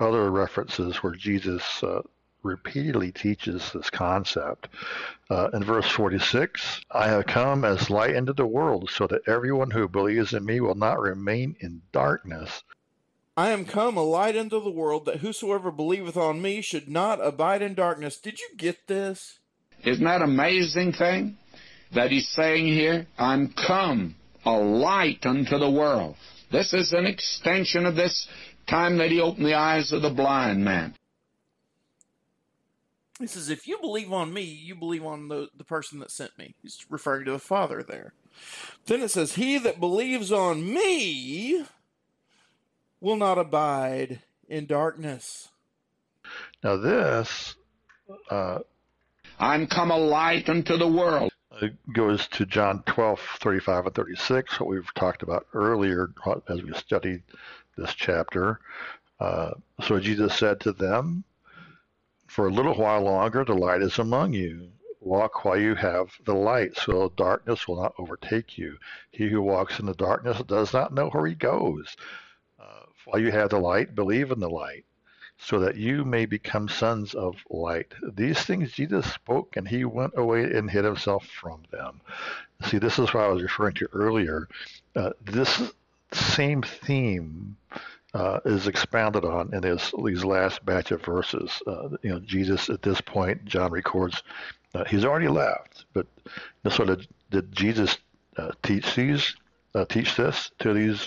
other 0.00 0.30
references 0.30 0.96
where 0.96 1.14
Jesus 1.14 1.82
uh, 1.82 2.02
repeatedly 2.46 3.12
teaches 3.12 3.72
this 3.72 3.90
concept. 3.90 4.68
Uh, 5.28 5.50
in 5.52 5.64
verse 5.64 5.88
46, 5.90 6.80
I 6.90 7.08
have 7.08 7.26
come 7.26 7.64
as 7.64 7.90
light 7.90 8.14
into 8.14 8.32
the 8.32 8.46
world 8.46 8.90
so 8.90 9.06
that 9.08 9.26
everyone 9.26 9.70
who 9.70 9.88
believes 9.88 10.32
in 10.32 10.44
me 10.44 10.60
will 10.60 10.76
not 10.76 11.00
remain 11.00 11.56
in 11.60 11.82
darkness. 11.92 12.62
I 13.36 13.50
am 13.50 13.66
come 13.66 13.98
a 13.98 14.02
light 14.02 14.34
into 14.34 14.60
the 14.60 14.70
world 14.70 15.04
that 15.04 15.18
whosoever 15.18 15.70
believeth 15.70 16.16
on 16.16 16.40
me 16.40 16.62
should 16.62 16.88
not 16.88 17.24
abide 17.24 17.60
in 17.60 17.74
darkness. 17.74 18.16
Did 18.16 18.38
you 18.38 18.48
get 18.56 18.86
this? 18.86 19.38
Isn't 19.84 20.04
that 20.04 20.22
amazing 20.22 20.92
thing 20.92 21.36
that 21.92 22.10
he's 22.10 22.28
saying 22.28 22.66
here? 22.66 23.06
I'm 23.18 23.52
come 23.52 24.14
a 24.46 24.52
light 24.52 25.26
unto 25.26 25.58
the 25.58 25.70
world. 25.70 26.16
This 26.50 26.72
is 26.72 26.92
an 26.92 27.04
extension 27.04 27.84
of 27.84 27.94
this 27.94 28.26
time 28.66 28.96
that 28.98 29.10
he 29.10 29.20
opened 29.20 29.46
the 29.46 29.54
eyes 29.54 29.92
of 29.92 30.00
the 30.00 30.10
blind 30.10 30.64
man. 30.64 30.94
He 33.18 33.26
says, 33.26 33.50
if 33.50 33.66
you 33.66 33.78
believe 33.78 34.12
on 34.12 34.32
me, 34.32 34.42
you 34.42 34.74
believe 34.74 35.04
on 35.04 35.28
the, 35.28 35.48
the 35.56 35.64
person 35.64 35.98
that 36.00 36.10
sent 36.10 36.38
me. 36.38 36.54
He's 36.62 36.84
referring 36.90 37.24
to 37.26 37.32
the 37.32 37.38
Father 37.38 37.82
there. 37.82 38.12
Then 38.86 39.00
it 39.00 39.10
says, 39.10 39.34
He 39.34 39.58
that 39.58 39.80
believes 39.80 40.30
on 40.30 40.72
me 40.72 41.64
will 43.00 43.16
not 43.16 43.38
abide 43.38 44.20
in 44.48 44.66
darkness. 44.66 45.48
Now, 46.62 46.76
this 46.76 47.54
uh, 48.30 48.60
I'm 49.38 49.66
come 49.66 49.90
a 49.90 49.98
light 49.98 50.48
unto 50.48 50.76
the 50.76 50.88
world. 50.88 51.30
It 51.60 51.74
goes 51.92 52.26
to 52.28 52.46
John 52.46 52.82
12, 52.86 53.20
35 53.40 53.86
and 53.86 53.94
36, 53.94 54.60
what 54.60 54.68
we've 54.68 54.94
talked 54.94 55.22
about 55.22 55.46
earlier 55.54 56.10
as 56.48 56.62
we 56.62 56.72
studied 56.74 57.22
this 57.76 57.94
chapter. 57.94 58.60
Uh, 59.18 59.52
so 59.82 59.98
Jesus 59.98 60.34
said 60.34 60.60
to 60.60 60.72
them, 60.72 61.24
For 62.26 62.46
a 62.46 62.52
little 62.52 62.74
while 62.74 63.02
longer 63.02 63.44
the 63.44 63.54
light 63.54 63.82
is 63.82 63.98
among 63.98 64.34
you. 64.34 64.70
Walk 65.00 65.44
while 65.44 65.58
you 65.58 65.74
have 65.76 66.10
the 66.24 66.34
light, 66.34 66.76
so 66.76 67.12
darkness 67.16 67.68
will 67.68 67.80
not 67.80 67.94
overtake 67.98 68.58
you. 68.58 68.76
He 69.10 69.28
who 69.28 69.40
walks 69.40 69.78
in 69.78 69.86
the 69.86 69.94
darkness 69.94 70.42
does 70.42 70.72
not 70.72 70.92
know 70.92 71.08
where 71.10 71.26
he 71.26 71.34
goes. 71.34 71.96
While 73.06 73.22
you 73.22 73.30
have 73.30 73.50
the 73.50 73.58
light, 73.58 73.94
believe 73.94 74.32
in 74.32 74.40
the 74.40 74.50
light, 74.50 74.84
so 75.38 75.60
that 75.60 75.76
you 75.76 76.04
may 76.04 76.26
become 76.26 76.68
sons 76.68 77.14
of 77.14 77.36
light. 77.48 77.94
These 78.14 78.40
things 78.40 78.72
Jesus 78.72 79.06
spoke, 79.12 79.56
and 79.56 79.66
he 79.68 79.84
went 79.84 80.14
away 80.16 80.44
and 80.44 80.68
hid 80.68 80.84
himself 80.84 81.24
from 81.26 81.62
them. 81.70 82.00
See, 82.64 82.78
this 82.78 82.98
is 82.98 83.14
what 83.14 83.24
I 83.24 83.28
was 83.28 83.42
referring 83.42 83.74
to 83.74 83.88
earlier. 83.92 84.48
Uh, 84.94 85.10
this 85.24 85.72
same 86.12 86.62
theme 86.62 87.56
uh, 88.14 88.40
is 88.44 88.66
expounded 88.66 89.24
on 89.24 89.54
in 89.54 89.62
his, 89.62 89.92
these 90.04 90.24
last 90.24 90.64
batch 90.64 90.90
of 90.90 91.04
verses. 91.04 91.62
Uh, 91.66 91.90
you 92.02 92.10
know, 92.10 92.18
Jesus 92.18 92.70
at 92.70 92.82
this 92.82 93.00
point, 93.00 93.44
John 93.44 93.70
records, 93.70 94.22
uh, 94.74 94.84
he's 94.84 95.04
already 95.04 95.28
left. 95.28 95.84
But 95.92 96.06
sort 96.70 96.88
of 96.88 97.06
did 97.30 97.52
Jesus 97.52 97.98
uh, 98.36 98.52
teach 98.62 98.94
these, 98.94 99.36
uh, 99.74 99.84
teach 99.84 100.16
this 100.16 100.50
to 100.60 100.72
these 100.72 101.06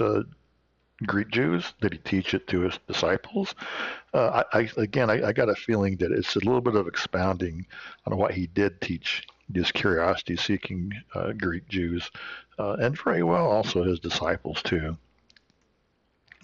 Greek 1.06 1.30
Jews? 1.30 1.74
Did 1.82 1.94
he 1.94 2.00
teach 2.00 2.34
it 2.34 2.48
to 2.48 2.62
his 2.62 2.80
disciples? 2.88 3.56
Uh, 4.14 4.44
I, 4.54 4.60
I, 4.60 4.70
again, 4.78 5.10
I, 5.10 5.28
I, 5.28 5.34
got 5.34 5.50
a 5.50 5.56
feeling 5.56 5.96
that 5.98 6.12
it's 6.12 6.36
a 6.36 6.40
little 6.40 6.62
bit 6.62 6.76
of 6.76 6.88
expounding 6.88 7.66
on 8.06 8.18
what 8.18 8.34
he 8.34 8.48
did 8.48 8.82
teach 8.82 9.26
these 9.50 9.72
curiosity-seeking 9.72 10.94
uh, 11.16 11.32
Greek 11.34 11.68
Jews, 11.68 12.10
uh, 12.60 12.74
and 12.74 13.02
very 13.02 13.24
well 13.24 13.50
also 13.50 13.84
his 13.84 14.00
disciples 14.00 14.62
too 14.62 14.98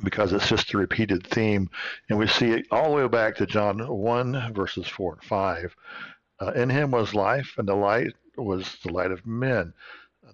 because 0.03 0.33
it's 0.33 0.49
just 0.49 0.73
a 0.73 0.77
repeated 0.77 1.25
theme. 1.27 1.69
And 2.09 2.19
we 2.19 2.27
see 2.27 2.51
it 2.51 2.67
all 2.71 2.89
the 2.89 2.95
way 3.03 3.07
back 3.07 3.35
to 3.37 3.45
John 3.45 3.79
1, 3.79 4.53
verses 4.53 4.87
4 4.87 5.13
and 5.13 5.23
5. 5.23 5.75
Uh, 6.41 6.51
in 6.51 6.69
him 6.69 6.91
was 6.91 7.13
life, 7.13 7.55
and 7.57 7.67
the 7.67 7.75
light 7.75 8.13
was 8.37 8.77
the 8.83 8.91
light 8.91 9.11
of 9.11 9.25
men. 9.25 9.73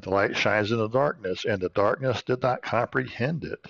The 0.01 0.09
light 0.09 0.35
shines 0.35 0.71
in 0.71 0.79
the 0.79 0.89
darkness, 0.89 1.45
and 1.45 1.61
the 1.61 1.69
darkness 1.69 2.23
did 2.23 2.41
not 2.41 2.63
comprehend 2.63 3.43
it. 3.43 3.67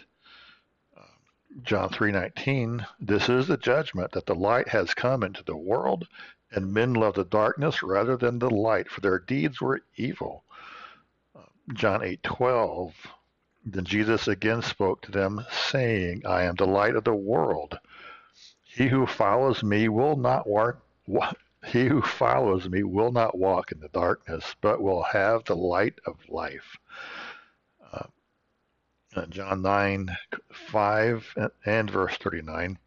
John 1.63 1.89
3:19 1.89 2.85
This 2.99 3.29
is 3.29 3.47
the 3.47 3.57
judgment 3.57 4.11
that 4.13 4.25
the 4.25 4.35
light 4.35 4.69
has 4.69 4.93
come 4.93 5.23
into 5.23 5.43
the 5.43 5.57
world 5.57 6.07
and 6.51 6.73
men 6.73 6.93
love 6.93 7.15
the 7.15 7.25
darkness 7.25 7.83
rather 7.83 8.17
than 8.17 8.39
the 8.39 8.49
light 8.49 8.89
for 8.89 9.01
their 9.01 9.19
deeds 9.19 9.61
were 9.61 9.81
evil. 9.95 10.43
Uh, 11.35 11.41
John 11.73 12.01
8:12 12.01 12.93
then 13.63 13.85
Jesus 13.85 14.27
again 14.27 14.63
spoke 14.63 15.03
to 15.03 15.11
them, 15.11 15.45
saying, 15.51 16.25
I 16.25 16.43
am 16.43 16.55
the 16.55 16.65
light 16.65 16.95
of 16.95 17.03
the 17.03 17.13
world. 17.13 17.77
He 18.63 18.87
who 18.87 19.05
follows 19.05 19.63
me 19.63 19.87
will 19.87 20.15
not 20.15 20.47
walk, 20.47 20.81
he 21.63 21.85
who 21.85 22.01
follows 22.01 22.67
me 22.67 22.81
will 22.81 23.11
not 23.11 23.37
walk 23.37 23.71
in 23.71 23.79
the 23.79 23.89
darkness, 23.89 24.55
but 24.61 24.81
will 24.81 25.03
have 25.03 25.45
the 25.45 25.55
light 25.55 25.99
of 26.07 26.17
life. 26.27 26.77
Uh, 29.15 29.25
John 29.27 29.61
9, 29.61 30.17
5 30.51 31.35
and 31.65 31.91
verse 31.91 32.15
39. 32.17 32.77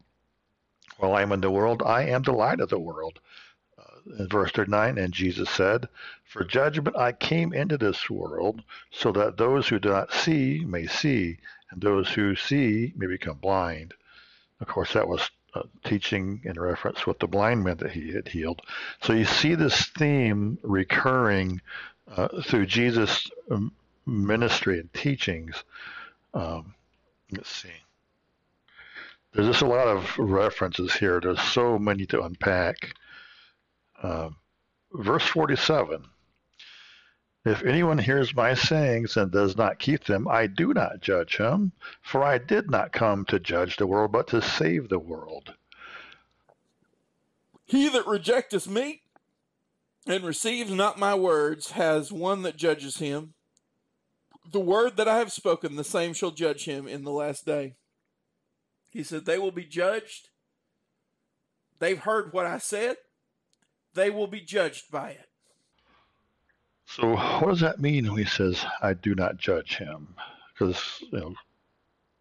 While 0.97 1.13
I 1.13 1.21
am 1.21 1.31
in 1.31 1.41
the 1.41 1.51
world, 1.51 1.83
I 1.85 2.03
am 2.03 2.23
the 2.23 2.31
light 2.31 2.59
of 2.59 2.69
the 2.69 2.79
world 2.79 3.19
in 4.19 4.27
verse 4.27 4.51
39, 4.51 4.97
and 4.97 5.13
Jesus 5.13 5.49
said, 5.49 5.87
For 6.23 6.43
judgment 6.43 6.95
I 6.95 7.11
came 7.11 7.53
into 7.53 7.77
this 7.77 8.09
world, 8.09 8.63
so 8.91 9.11
that 9.11 9.37
those 9.37 9.67
who 9.67 9.79
do 9.79 9.89
not 9.89 10.13
see 10.13 10.63
may 10.65 10.85
see, 10.85 11.37
and 11.71 11.81
those 11.81 12.09
who 12.09 12.35
see 12.35 12.93
may 12.95 13.07
become 13.07 13.37
blind. 13.37 13.93
Of 14.59 14.67
course, 14.67 14.93
that 14.93 15.07
was 15.07 15.29
uh, 15.53 15.63
teaching 15.83 16.41
in 16.43 16.59
reference 16.59 17.07
with 17.07 17.19
the 17.19 17.27
blind 17.27 17.63
men 17.63 17.77
that 17.77 17.91
he 17.91 18.13
had 18.13 18.27
healed. 18.27 18.61
So 19.01 19.13
you 19.13 19.25
see 19.25 19.55
this 19.55 19.87
theme 19.87 20.59
recurring 20.61 21.61
uh, 22.07 22.41
through 22.43 22.67
Jesus' 22.67 23.29
ministry 24.05 24.79
and 24.79 24.93
teachings. 24.93 25.63
Um, 26.35 26.75
let's 27.31 27.49
see. 27.49 27.69
There's 29.33 29.47
just 29.47 29.63
a 29.63 29.67
lot 29.67 29.87
of 29.87 30.17
references 30.17 30.93
here. 30.93 31.19
There's 31.19 31.41
so 31.41 31.79
many 31.79 32.05
to 32.07 32.21
unpack. 32.21 32.95
Uh, 34.01 34.29
verse 34.93 35.23
47 35.23 36.05
If 37.45 37.63
anyone 37.63 37.97
hears 37.97 38.35
my 38.35 38.53
sayings 38.53 39.17
and 39.17 39.31
does 39.31 39.57
not 39.57 39.79
keep 39.79 40.03
them, 40.03 40.27
I 40.27 40.47
do 40.47 40.73
not 40.73 41.01
judge 41.01 41.37
him, 41.37 41.71
for 42.01 42.23
I 42.23 42.37
did 42.37 42.69
not 42.69 42.91
come 42.91 43.25
to 43.25 43.39
judge 43.39 43.77
the 43.77 43.87
world, 43.87 44.11
but 44.11 44.27
to 44.27 44.41
save 44.41 44.89
the 44.89 44.99
world. 44.99 45.53
He 47.65 47.89
that 47.89 48.05
rejecteth 48.05 48.67
me 48.67 49.01
and 50.05 50.23
receives 50.23 50.71
not 50.71 50.99
my 50.99 51.15
words 51.15 51.71
has 51.71 52.11
one 52.11 52.43
that 52.43 52.57
judges 52.57 52.97
him. 52.97 53.33
The 54.51 54.59
word 54.59 54.97
that 54.97 55.07
I 55.07 55.17
have 55.17 55.31
spoken, 55.31 55.75
the 55.75 55.83
same 55.83 56.13
shall 56.13 56.31
judge 56.31 56.65
him 56.65 56.87
in 56.87 57.03
the 57.03 57.11
last 57.11 57.45
day. 57.45 57.75
He 58.89 59.03
said, 59.03 59.25
They 59.25 59.37
will 59.37 59.51
be 59.51 59.65
judged. 59.65 60.29
They've 61.79 61.99
heard 61.99 62.31
what 62.31 62.45
I 62.45 62.57
said 62.59 62.97
they 63.95 64.09
will 64.09 64.27
be 64.27 64.41
judged 64.41 64.91
by 64.91 65.11
it. 65.11 65.29
So, 66.85 67.15
what 67.15 67.47
does 67.49 67.61
that 67.61 67.79
mean 67.79 68.05
when 68.07 68.17
he 68.17 68.25
says, 68.25 68.63
I 68.81 68.93
do 68.93 69.15
not 69.15 69.37
judge 69.37 69.77
him? 69.77 70.15
Because, 70.53 71.03
you 71.11 71.19
know, 71.19 71.33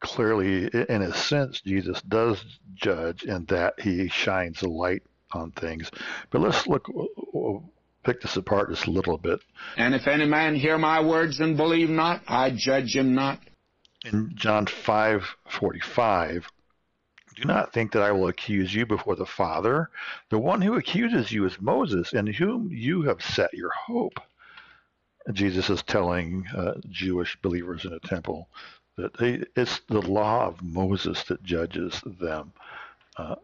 clearly, 0.00 0.68
in 0.88 1.02
a 1.02 1.12
sense, 1.12 1.60
Jesus 1.60 2.00
does 2.02 2.42
judge 2.74 3.24
in 3.24 3.44
that 3.46 3.78
he 3.78 4.08
shines 4.08 4.62
a 4.62 4.68
light 4.68 5.02
on 5.32 5.50
things. 5.50 5.90
But 6.30 6.40
let's 6.40 6.66
look, 6.66 6.88
pick 8.04 8.20
this 8.20 8.36
apart 8.36 8.70
just 8.70 8.86
a 8.86 8.90
little 8.90 9.18
bit. 9.18 9.40
And 9.76 9.94
if 9.94 10.06
any 10.06 10.26
man 10.26 10.54
hear 10.54 10.78
my 10.78 11.00
words 11.00 11.40
and 11.40 11.56
believe 11.56 11.90
not, 11.90 12.22
I 12.28 12.50
judge 12.50 12.94
him 12.94 13.14
not. 13.14 13.40
In 14.04 14.32
John 14.34 14.66
5 14.66 15.36
45, 15.48 16.46
do 17.36 17.44
not 17.44 17.72
think 17.72 17.92
that 17.92 18.02
I 18.02 18.12
will 18.12 18.28
accuse 18.28 18.72
you 18.74 18.86
before 18.86 19.16
the 19.16 19.26
Father. 19.26 19.90
The 20.30 20.38
one 20.38 20.60
who 20.60 20.74
accuses 20.74 21.32
you 21.32 21.46
is 21.46 21.60
Moses, 21.60 22.12
in 22.12 22.26
whom 22.26 22.70
you 22.70 23.02
have 23.02 23.22
set 23.22 23.54
your 23.54 23.70
hope. 23.70 24.20
Jesus 25.32 25.70
is 25.70 25.82
telling 25.82 26.46
uh, 26.54 26.74
Jewish 26.90 27.36
believers 27.40 27.86
in 27.86 27.92
the 27.92 28.00
temple 28.00 28.48
That 28.98 29.16
they, 29.16 29.42
it's 29.56 29.80
the 29.88 30.02
law 30.02 30.46
of 30.46 30.62
Moses 30.62 31.24
that 31.24 31.42
judges 31.42 32.00
them. 32.04 32.52
Uh, 33.16 33.36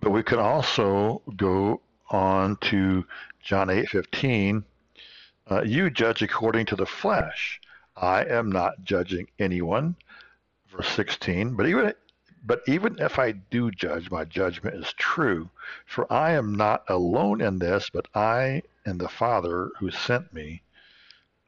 but 0.00 0.10
we 0.10 0.22
can 0.22 0.38
also 0.38 1.22
go 1.36 1.80
on 2.12 2.56
to 2.56 3.06
John 3.40 3.68
8:15. 3.68 4.64
Uh, 5.50 5.62
you 5.62 5.90
judge 5.90 6.22
according 6.22 6.66
to 6.66 6.76
the 6.76 6.86
flesh. 6.86 7.60
I 7.96 8.24
am 8.24 8.50
not 8.50 8.84
judging 8.84 9.28
anyone. 9.38 9.96
Verse 10.68 10.88
16. 10.88 11.54
But 11.56 11.66
even 11.66 11.94
but 12.44 12.62
even 12.66 12.98
if 12.98 13.18
I 13.18 13.32
do 13.32 13.70
judge, 13.70 14.10
my 14.10 14.24
judgment 14.24 14.76
is 14.76 14.92
true. 14.94 15.50
For 15.86 16.12
I 16.12 16.32
am 16.32 16.54
not 16.54 16.84
alone 16.88 17.40
in 17.40 17.58
this, 17.58 17.88
but 17.90 18.08
I 18.14 18.62
and 18.84 19.00
the 19.00 19.08
Father 19.08 19.70
who 19.78 19.90
sent 19.90 20.32
me. 20.32 20.62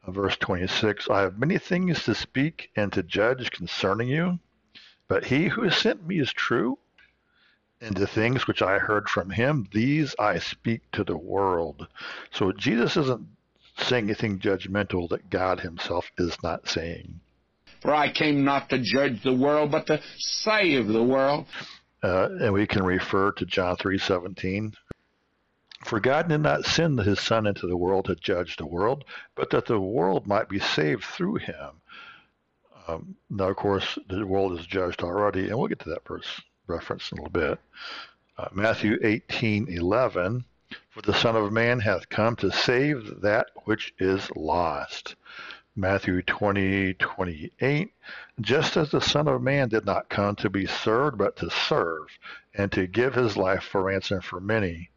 Uh, 0.06 0.12
verse 0.12 0.36
26 0.36 1.10
I 1.10 1.22
have 1.22 1.38
many 1.38 1.58
things 1.58 2.04
to 2.04 2.14
speak 2.14 2.70
and 2.76 2.92
to 2.92 3.02
judge 3.02 3.50
concerning 3.50 4.08
you, 4.08 4.38
but 5.08 5.24
he 5.24 5.48
who 5.48 5.68
sent 5.70 6.06
me 6.06 6.20
is 6.20 6.32
true, 6.32 6.78
and 7.84 7.96
the 7.96 8.06
things 8.06 8.46
which 8.46 8.62
I 8.62 8.78
heard 8.78 9.10
from 9.10 9.28
him, 9.28 9.68
these 9.70 10.14
I 10.18 10.38
speak 10.38 10.90
to 10.92 11.04
the 11.04 11.18
world. 11.18 11.86
So 12.30 12.50
Jesus 12.50 12.96
isn't 12.96 13.26
saying 13.76 14.04
anything 14.04 14.38
judgmental 14.38 15.10
that 15.10 15.28
God 15.28 15.60
himself 15.60 16.10
is 16.16 16.42
not 16.42 16.66
saying. 16.66 17.20
For 17.82 17.94
I 17.94 18.10
came 18.10 18.42
not 18.42 18.70
to 18.70 18.78
judge 18.78 19.22
the 19.22 19.34
world, 19.34 19.70
but 19.70 19.86
to 19.88 20.00
save 20.16 20.88
the 20.88 21.02
world. 21.02 21.44
Uh, 22.02 22.30
and 22.40 22.54
we 22.54 22.66
can 22.66 22.84
refer 22.84 23.32
to 23.32 23.44
John 23.44 23.76
3:17. 23.76 24.74
For 25.84 26.00
God 26.00 26.28
did 26.28 26.38
not 26.38 26.64
send 26.64 26.98
his 27.00 27.20
Son 27.20 27.46
into 27.46 27.66
the 27.66 27.76
world 27.76 28.06
to 28.06 28.14
judge 28.14 28.56
the 28.56 28.64
world, 28.64 29.04
but 29.34 29.50
that 29.50 29.66
the 29.66 29.78
world 29.78 30.26
might 30.26 30.48
be 30.48 30.58
saved 30.58 31.04
through 31.04 31.36
him. 31.36 31.82
Um, 32.88 33.16
now, 33.28 33.50
of 33.50 33.56
course, 33.56 33.98
the 34.08 34.26
world 34.26 34.58
is 34.58 34.66
judged 34.66 35.02
already, 35.02 35.48
and 35.48 35.58
we'll 35.58 35.68
get 35.68 35.80
to 35.80 35.90
that 35.90 36.08
verse 36.08 36.40
reference 36.66 37.10
in 37.12 37.18
a 37.18 37.22
little 37.22 37.48
bit. 37.48 37.58
Uh, 38.36 38.48
Matthew 38.52 38.98
18:11. 39.02 40.44
For 40.90 41.02
the 41.02 41.14
Son 41.14 41.34
of 41.34 41.52
Man 41.52 41.80
hath 41.80 42.08
come 42.08 42.36
to 42.36 42.52
save 42.52 43.20
that 43.20 43.50
which 43.64 43.92
is 43.98 44.30
lost. 44.36 45.16
Matthew 45.76 46.22
20, 46.22 46.94
28. 46.94 47.92
Just 48.40 48.76
as 48.76 48.90
the 48.90 49.00
Son 49.00 49.26
of 49.26 49.42
Man 49.42 49.68
did 49.68 49.84
not 49.84 50.08
come 50.08 50.36
to 50.36 50.48
be 50.48 50.66
served, 50.66 51.18
but 51.18 51.36
to 51.36 51.50
serve, 51.50 52.06
and 52.54 52.70
to 52.72 52.86
give 52.86 53.14
his 53.14 53.36
life 53.36 53.64
for 53.64 53.82
ransom 53.82 54.20
for 54.20 54.40
many. 54.40 54.90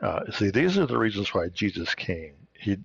Uh, 0.00 0.30
see, 0.30 0.50
these 0.50 0.78
are 0.78 0.86
the 0.86 0.98
reasons 0.98 1.34
why 1.34 1.48
Jesus 1.48 1.94
came. 1.94 2.34
He, 2.54 2.78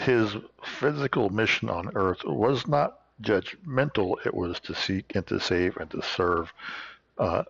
his 0.00 0.36
physical 0.64 1.30
mission 1.30 1.70
on 1.70 1.96
earth 1.96 2.24
was 2.24 2.66
not 2.68 3.00
judgmental, 3.22 4.16
it 4.26 4.34
was 4.34 4.60
to 4.60 4.74
seek 4.74 5.14
and 5.14 5.26
to 5.28 5.40
save 5.40 5.76
and 5.78 5.90
to 5.90 6.02
serve. 6.02 6.52
Uh, 7.18 7.44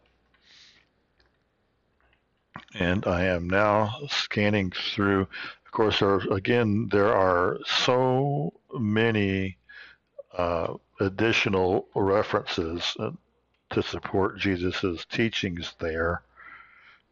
and 2.75 3.07
I 3.07 3.25
am 3.25 3.49
now 3.49 3.95
scanning 4.09 4.71
through. 4.71 5.23
Of 5.65 5.73
course, 5.73 6.01
there, 6.01 6.17
again, 6.17 6.89
there 6.91 7.15
are 7.15 7.59
so 7.67 8.53
many 8.73 9.59
uh, 10.37 10.75
additional 11.01 11.87
references 11.95 12.97
uh, 12.99 13.11
to 13.71 13.83
support 13.83 14.39
Jesus' 14.39 15.05
teachings 15.07 15.75
there. 15.79 16.23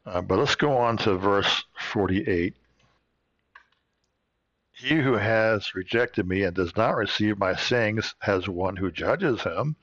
Uh, 0.05 0.21
but 0.21 0.39
let's 0.39 0.57
go 0.57 0.77
on 0.77 0.97
to 0.99 1.17
verse 1.17 1.65
48. 1.79 2.57
He 4.73 4.97
who 4.97 5.13
has 5.13 5.77
rejected 5.77 6.27
me 6.27 6.43
and 6.43 6.57
does 6.57 6.75
not 6.77 6.97
receive 6.97 7.39
my 7.39 7.55
sayings 7.55 8.17
has 8.19 8.49
one 8.49 8.75
who 8.75 8.91
judges 8.91 9.43
him. 9.43 9.77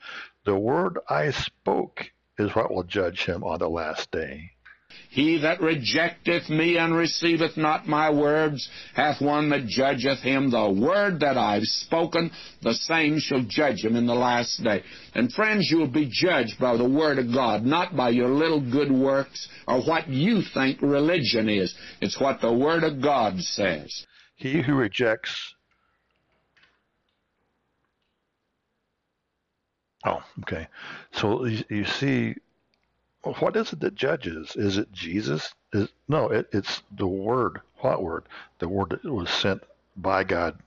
The 0.44 0.56
word 0.56 0.98
I 1.08 1.30
spoke 1.30 2.12
is 2.40 2.54
what 2.54 2.72
will 2.72 2.84
judge 2.84 3.24
him 3.24 3.44
on 3.44 3.58
the 3.58 3.68
last 3.68 4.10
day. 4.10 4.50
He 5.10 5.38
that 5.38 5.60
rejecteth 5.60 6.48
me 6.48 6.76
and 6.76 6.94
receiveth 6.94 7.56
not 7.56 7.88
my 7.88 8.10
words 8.10 8.68
hath 8.94 9.20
one 9.20 9.50
that 9.50 9.66
judgeth 9.66 10.20
him. 10.20 10.50
The 10.50 10.70
word 10.70 11.20
that 11.20 11.36
I've 11.36 11.64
spoken, 11.64 12.30
the 12.62 12.74
same 12.74 13.18
shall 13.18 13.42
judge 13.42 13.84
him 13.84 13.96
in 13.96 14.06
the 14.06 14.14
last 14.14 14.62
day. 14.62 14.82
And 15.14 15.32
friends, 15.32 15.68
you 15.70 15.78
will 15.78 15.90
be 15.90 16.08
judged 16.10 16.58
by 16.60 16.76
the 16.76 16.88
word 16.88 17.18
of 17.18 17.32
God, 17.32 17.64
not 17.64 17.96
by 17.96 18.10
your 18.10 18.28
little 18.28 18.60
good 18.60 18.90
works 18.90 19.48
or 19.66 19.80
what 19.82 20.08
you 20.08 20.42
think 20.42 20.80
religion 20.80 21.48
is. 21.48 21.74
It's 22.00 22.20
what 22.20 22.40
the 22.40 22.52
word 22.52 22.84
of 22.84 23.00
God 23.00 23.40
says. 23.40 24.06
He 24.36 24.62
who 24.62 24.74
rejects 24.74 25.54
Oh, 30.04 30.22
okay. 30.40 30.68
So 31.12 31.44
you, 31.44 31.64
you 31.68 31.84
see 31.84 32.34
what 33.22 33.56
is 33.56 33.72
it 33.72 33.80
that 33.80 33.94
judges? 33.94 34.56
Is 34.56 34.78
it 34.78 34.92
Jesus? 34.92 35.52
Is, 35.72 35.88
no, 36.08 36.28
it, 36.28 36.48
it's 36.52 36.82
the 36.96 37.06
Word. 37.06 37.60
What 37.78 38.02
Word? 38.02 38.24
The 38.58 38.68
Word 38.68 38.90
that 38.90 39.04
was 39.04 39.30
sent 39.30 39.62
by 39.96 40.24
God 40.24 40.58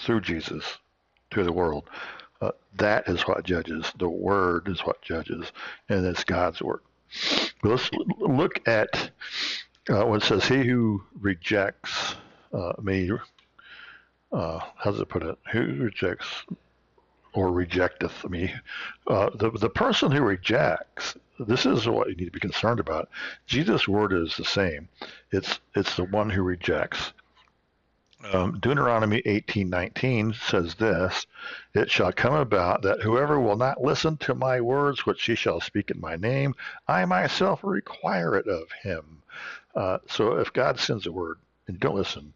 through 0.00 0.22
Jesus 0.22 0.64
to 1.30 1.44
the 1.44 1.52
world. 1.52 1.88
Uh, 2.40 2.50
that 2.76 3.08
is 3.08 3.22
what 3.22 3.44
judges. 3.44 3.92
The 3.96 4.08
Word 4.08 4.68
is 4.68 4.80
what 4.80 5.02
judges, 5.02 5.52
and 5.88 6.04
it's 6.04 6.24
God's 6.24 6.60
Word. 6.60 6.80
But 7.62 7.70
let's 7.70 7.90
look 8.18 8.66
at 8.66 9.10
uh, 9.88 10.04
what 10.04 10.22
it 10.22 10.26
says. 10.26 10.46
He 10.46 10.64
who 10.64 11.04
rejects 11.20 12.16
uh, 12.52 12.72
me, 12.82 13.10
uh, 14.32 14.58
how 14.58 14.90
does 14.90 15.00
it 15.00 15.08
put 15.08 15.22
it? 15.22 15.38
Who 15.52 15.60
rejects 15.84 16.26
or 17.34 17.52
rejecteth 17.52 18.28
me? 18.28 18.54
Uh, 19.06 19.30
the 19.34 19.50
the 19.50 19.70
person 19.70 20.10
who 20.10 20.22
rejects 20.22 21.16
this 21.38 21.66
is 21.66 21.88
what 21.88 22.08
you 22.08 22.14
need 22.14 22.26
to 22.26 22.30
be 22.30 22.38
concerned 22.38 22.78
about. 22.78 23.08
Jesus' 23.46 23.88
word 23.88 24.12
is 24.12 24.36
the 24.36 24.44
same. 24.44 24.88
It's 25.32 25.58
it's 25.74 25.96
the 25.96 26.04
one 26.04 26.30
who 26.30 26.42
rejects. 26.42 27.12
Um, 28.32 28.60
Deuteronomy 28.60 29.20
18:19 29.26 30.34
says 30.34 30.76
this: 30.76 31.26
It 31.74 31.90
shall 31.90 32.12
come 32.12 32.34
about 32.34 32.82
that 32.82 33.02
whoever 33.02 33.40
will 33.40 33.56
not 33.56 33.82
listen 33.82 34.16
to 34.18 34.34
my 34.34 34.60
words, 34.60 35.04
which 35.04 35.24
he 35.24 35.34
shall 35.34 35.60
speak 35.60 35.90
in 35.90 36.00
my 36.00 36.16
name, 36.16 36.54
I 36.86 37.04
myself 37.04 37.64
require 37.64 38.36
it 38.36 38.46
of 38.46 38.70
him. 38.70 39.22
Uh, 39.74 39.98
so 40.06 40.38
if 40.38 40.52
God 40.52 40.78
sends 40.78 41.06
a 41.06 41.12
word 41.12 41.38
and 41.66 41.74
you 41.74 41.80
don't 41.80 41.96
listen, 41.96 42.32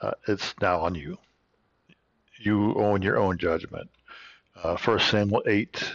uh, 0.00 0.12
it's 0.28 0.54
now 0.60 0.80
on 0.80 0.94
you. 0.94 1.18
You 2.38 2.74
own 2.76 3.02
your 3.02 3.18
own 3.18 3.38
judgment. 3.38 3.90
Uh, 4.62 4.76
1 4.76 4.98
Samuel 5.00 5.42
8 5.46 5.92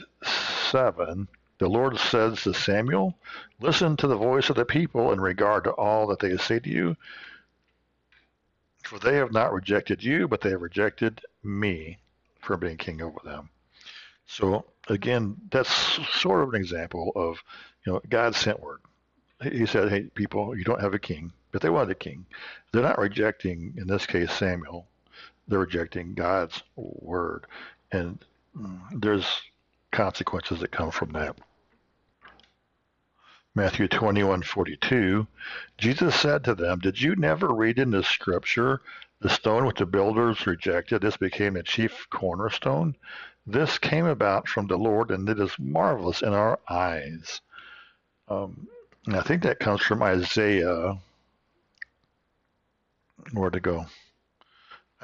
7 0.71 1.27
the 1.61 1.69
Lord 1.69 1.99
says 1.99 2.41
to 2.41 2.55
Samuel, 2.55 3.15
Listen 3.59 3.95
to 3.97 4.07
the 4.07 4.17
voice 4.17 4.49
of 4.49 4.55
the 4.55 4.65
people 4.65 5.11
in 5.11 5.21
regard 5.21 5.65
to 5.65 5.71
all 5.73 6.07
that 6.07 6.17
they 6.17 6.35
say 6.37 6.57
to 6.57 6.67
you, 6.67 6.97
for 8.83 8.97
they 8.97 9.17
have 9.17 9.31
not 9.31 9.53
rejected 9.53 10.03
you, 10.03 10.27
but 10.27 10.41
they 10.41 10.49
have 10.49 10.63
rejected 10.63 11.21
me 11.43 11.99
for 12.41 12.57
being 12.57 12.77
king 12.77 12.99
over 12.99 13.19
them. 13.23 13.49
So 14.25 14.65
again, 14.87 15.37
that's 15.51 15.69
sort 16.19 16.41
of 16.41 16.49
an 16.49 16.59
example 16.59 17.11
of, 17.15 17.43
you 17.85 17.93
know, 17.93 18.01
God 18.09 18.33
sent 18.33 18.59
word. 18.59 18.79
He 19.43 19.67
said, 19.67 19.89
"Hey, 19.89 20.05
people, 20.15 20.57
you 20.57 20.63
don't 20.63 20.81
have 20.81 20.95
a 20.95 20.99
king, 20.99 21.31
but 21.51 21.61
they 21.61 21.69
wanted 21.69 21.91
a 21.91 21.95
king." 21.95 22.25
They're 22.71 22.81
not 22.81 22.97
rejecting, 22.97 23.75
in 23.77 23.85
this 23.85 24.07
case, 24.07 24.31
Samuel. 24.31 24.87
They're 25.47 25.59
rejecting 25.59 26.15
God's 26.15 26.63
word, 26.75 27.45
and 27.91 28.17
there's 28.93 29.41
consequences 29.91 30.59
that 30.59 30.71
come 30.71 30.91
from 30.91 31.11
that. 31.13 31.35
Matthew 33.53 33.87
21:42, 33.89 35.27
Jesus 35.77 36.15
said 36.15 36.43
to 36.45 36.55
them, 36.55 36.79
Did 36.79 37.01
you 37.01 37.15
never 37.15 37.53
read 37.53 37.79
in 37.79 37.91
the 37.91 38.03
scripture, 38.03 38.81
the 39.19 39.29
stone 39.29 39.65
which 39.65 39.79
the 39.79 39.85
builders 39.85 40.47
rejected, 40.47 41.01
this 41.01 41.17
became 41.17 41.57
a 41.57 41.63
chief 41.63 42.07
cornerstone? 42.09 42.95
This 43.45 43.77
came 43.77 44.05
about 44.05 44.47
from 44.47 44.67
the 44.67 44.77
Lord, 44.77 45.11
and 45.11 45.27
it 45.27 45.39
is 45.39 45.59
marvelous 45.59 46.21
in 46.21 46.33
our 46.33 46.59
eyes. 46.69 47.41
Um, 48.29 48.67
I 49.07 49.21
think 49.21 49.43
that 49.43 49.59
comes 49.59 49.81
from 49.81 50.01
Isaiah. 50.01 50.97
Where 53.33 53.49
to 53.49 53.59
go? 53.59 53.87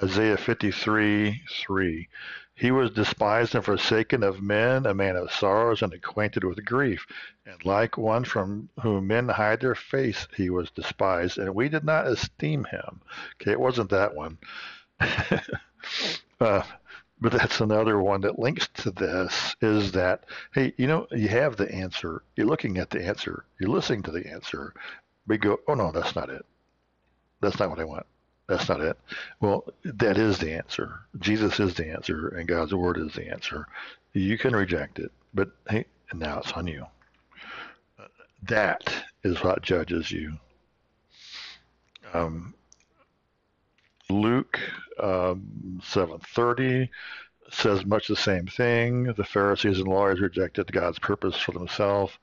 Isaiah 0.01 0.38
53 0.38 1.43
3. 1.49 2.10
He 2.58 2.72
was 2.72 2.89
despised 2.89 3.54
and 3.54 3.63
forsaken 3.63 4.24
of 4.24 4.41
men, 4.41 4.88
a 4.88 4.93
man 4.96 5.15
of 5.15 5.32
sorrows 5.32 5.84
and 5.84 5.93
acquainted 5.93 6.43
with 6.43 6.65
grief. 6.65 7.06
And 7.46 7.63
like 7.63 8.00
one 8.00 8.24
from 8.24 8.70
whom 8.82 9.06
men 9.06 9.30
hide 9.30 9.62
their 9.62 9.76
face, 9.76 10.28
he 10.36 10.50
was 10.50 10.72
despised, 10.72 11.38
and 11.38 11.54
we 11.54 11.70
did 11.70 11.84
not 11.84 12.08
esteem 12.08 12.63
him. 12.63 13.02
Okay, 13.36 13.52
it 13.52 13.60
wasn't 13.60 13.91
that 13.91 14.15
one. 14.15 14.39
uh, 16.41 16.63
but 17.22 17.32
that's 17.32 17.62
another 17.62 18.02
one 18.02 18.22
that 18.22 18.39
links 18.39 18.67
to 18.70 18.89
this 18.89 19.56
is 19.62 19.91
that, 19.91 20.26
hey, 20.52 20.74
you 20.78 20.88
know, 20.88 21.06
you 21.12 21.28
have 21.28 21.58
the 21.58 21.72
answer. 21.72 22.24
You're 22.36 22.48
looking 22.48 22.80
at 22.80 22.89
the 22.89 23.06
answer. 23.06 23.46
You're 23.60 23.70
listening 23.70 24.02
to 24.04 24.12
the 24.12 24.26
answer. 24.26 24.74
We 25.28 25.38
go, 25.38 25.60
oh, 25.67 25.76
no, 25.76 25.91
that's 25.91 26.15
not 26.15 26.32
it. 26.32 26.43
That's 27.39 27.60
not 27.60 27.70
what 27.70 27.80
I 27.80 27.86
want. 27.86 28.08
That's 28.47 28.69
not 28.69 28.81
it. 28.81 28.97
Well, 29.41 29.65
that 29.83 30.17
is 30.17 30.39
the 30.39 30.53
answer. 30.53 31.01
Jesus 31.19 31.60
is 31.60 31.73
the 31.73 31.89
answer, 31.89 32.29
and 32.29 32.47
God's 32.47 32.73
word 32.73 32.97
is 32.97 33.13
the 33.13 33.29
answer. 33.29 33.67
You 34.13 34.38
can 34.38 34.55
reject 34.55 34.99
it, 34.99 35.12
but 35.33 35.51
hey, 35.69 35.86
now 36.13 36.39
it's 36.39 36.53
on 36.53 36.67
you. 36.67 36.86
That 38.43 38.93
is 39.23 39.43
what 39.43 39.62
judges 39.62 40.12
you. 40.12 40.38
Um, 42.13 42.53
Luke 44.10 44.60
um, 44.99 45.81
7:30 45.83 46.89
says 47.49 47.86
much 47.86 48.07
the 48.07 48.15
same 48.15 48.47
thing. 48.47 49.05
The 49.13 49.23
Pharisees 49.23 49.79
and 49.79 49.88
lawyers 49.88 50.21
rejected 50.21 50.71
God's 50.71 50.99
purpose 50.99 51.36
for 51.38 51.51
themselves, 51.51 52.13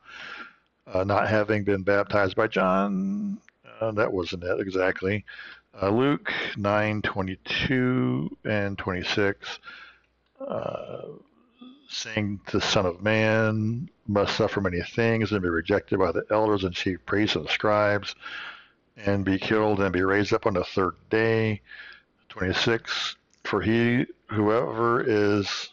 uh, 0.86 1.04
not 1.04 1.28
having 1.28 1.64
been 1.64 1.82
baptized 1.82 2.36
by 2.36 2.46
John. 2.46 3.38
Uh, 3.80 3.90
that 3.92 4.12
wasn't 4.12 4.44
it 4.44 4.60
exactly. 4.60 5.24
Uh, 5.80 5.88
Luke 5.90 6.32
9:22 6.56 8.30
and 8.44 8.78
26, 8.78 9.58
uh, 10.40 11.02
saying 11.88 12.40
the 12.52 12.60
Son 12.60 12.86
of 12.86 13.02
Man 13.02 13.88
must 14.06 14.36
suffer 14.36 14.60
many 14.60 14.82
things 14.82 15.32
and 15.32 15.42
be 15.42 15.48
rejected 15.48 15.98
by 15.98 16.12
the 16.12 16.24
elders 16.30 16.62
and 16.62 16.74
chief 16.74 17.04
priests 17.06 17.34
and 17.34 17.48
scribes, 17.48 18.14
and 18.96 19.24
be 19.24 19.36
killed 19.36 19.80
and 19.80 19.92
be 19.92 20.02
raised 20.02 20.32
up 20.32 20.46
on 20.46 20.54
the 20.54 20.62
third 20.62 20.94
day. 21.10 21.60
26. 22.28 23.16
For 23.42 23.60
he, 23.60 24.06
whoever 24.28 25.02
is 25.02 25.70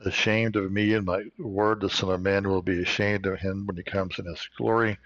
ashamed 0.00 0.54
of 0.54 0.70
me 0.70 0.94
and 0.94 1.04
my 1.04 1.24
word, 1.38 1.80
the 1.80 1.90
Son 1.90 2.10
of 2.10 2.20
Man 2.22 2.48
will 2.48 2.62
be 2.62 2.82
ashamed 2.82 3.26
of 3.26 3.40
him 3.40 3.66
when 3.66 3.76
he 3.76 3.82
comes 3.82 4.18
in 4.20 4.26
his 4.26 4.48
glory 4.56 4.96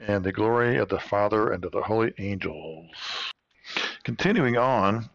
and 0.00 0.24
the 0.24 0.32
glory 0.32 0.76
of 0.76 0.88
the 0.88 0.98
Father 0.98 1.52
and 1.52 1.64
of 1.64 1.72
the 1.72 1.82
holy 1.82 2.12
angels. 2.18 3.32
Continuing 4.02 4.56
on, 4.56 5.08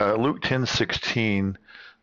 uh, 0.00 0.14
Luke 0.14 0.42
10:16 0.42 1.56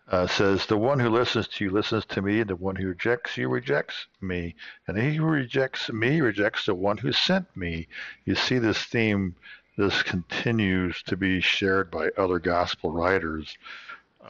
uh, 0.07 0.27
says, 0.27 0.65
"The 0.65 0.77
one 0.77 0.99
who 0.99 1.09
listens 1.09 1.47
to 1.47 1.63
you 1.63 1.71
listens 1.71 2.05
to 2.07 2.21
me, 2.21 2.41
and 2.41 2.49
the 2.49 2.55
one 2.55 2.75
who 2.75 2.87
rejects 2.87 3.37
you 3.37 3.47
rejects 3.47 4.07
me, 4.19 4.55
and 4.87 4.97
he 4.97 5.15
who 5.15 5.25
rejects 5.25 5.91
me 5.91 6.21
rejects 6.21 6.65
the 6.65 6.75
one 6.75 6.97
who 6.97 7.11
sent 7.11 7.55
me." 7.55 7.87
You 8.25 8.35
see 8.35 8.59
this 8.59 8.83
theme. 8.83 9.35
This 9.77 10.03
continues 10.03 11.01
to 11.03 11.17
be 11.17 11.39
shared 11.41 11.89
by 11.89 12.09
other 12.17 12.39
gospel 12.39 12.91
writers. 12.91 13.57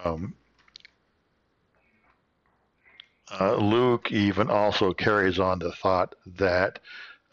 Um, 0.05 0.35
uh, 3.39 3.55
Luke 3.55 4.11
even 4.11 4.49
also 4.49 4.93
carries 4.93 5.39
on 5.39 5.59
the 5.59 5.71
thought 5.71 6.15
that 6.25 6.79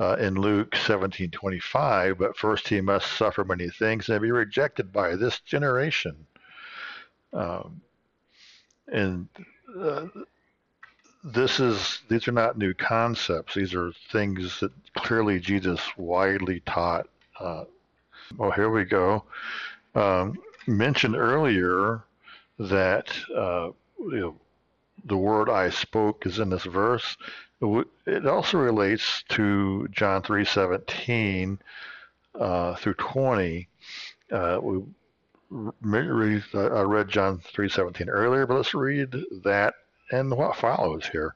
uh, 0.01 0.17
in 0.19 0.35
Luke 0.35 0.73
17:25, 0.73 2.19
but 2.19 2.37
first 2.37 2.69
he 2.69 2.81
must 2.81 3.13
suffer 3.13 3.45
many 3.45 3.69
things 3.69 4.09
and 4.09 4.23
be 4.23 4.31
rejected 4.31 4.93
by 4.93 5.15
this 5.15 5.41
generation. 5.41 6.27
Um, 7.35 7.83
and 8.89 9.29
uh, 9.79 10.07
this 11.23 11.61
is 11.61 12.01
these 12.09 12.27
are 12.27 12.33
not 12.33 12.57
new 12.57 12.73
concepts. 12.73 13.55
These 13.55 13.75
are 13.75 13.93
things 14.11 14.59
that 14.61 14.73
clearly 14.95 15.39
Jesus 15.39 15.81
widely 15.99 16.61
taught. 16.61 17.07
Uh, 17.39 17.65
well, 18.39 18.53
here 18.53 18.71
we 18.71 18.85
go. 18.85 19.25
Um, 19.95 20.39
mentioned 20.67 21.15
earlier 21.15 22.05
that 22.59 23.13
uh, 23.37 23.71
you 23.99 24.21
know, 24.21 24.37
the 25.05 25.17
word 25.17 25.51
I 25.51 25.69
spoke 25.69 26.25
is 26.25 26.39
in 26.39 26.49
this 26.49 26.65
verse. 26.65 27.19
It 27.62 28.27
also 28.27 28.57
relates 28.57 29.23
to 29.31 29.87
John 29.88 30.23
3:17 30.23 31.59
uh, 32.35 32.75
through 32.77 32.94
20. 32.94 33.68
Uh, 34.33 34.59
we 34.62 34.83
read, 35.51 36.44
I 36.55 36.81
read 36.81 37.09
John 37.09 37.40
3:17 37.40 38.09
earlier, 38.09 38.46
but 38.46 38.55
let's 38.55 38.73
read 38.73 39.14
that 39.44 39.75
and 40.11 40.35
what 40.35 40.57
follows 40.57 41.07
here. 41.09 41.35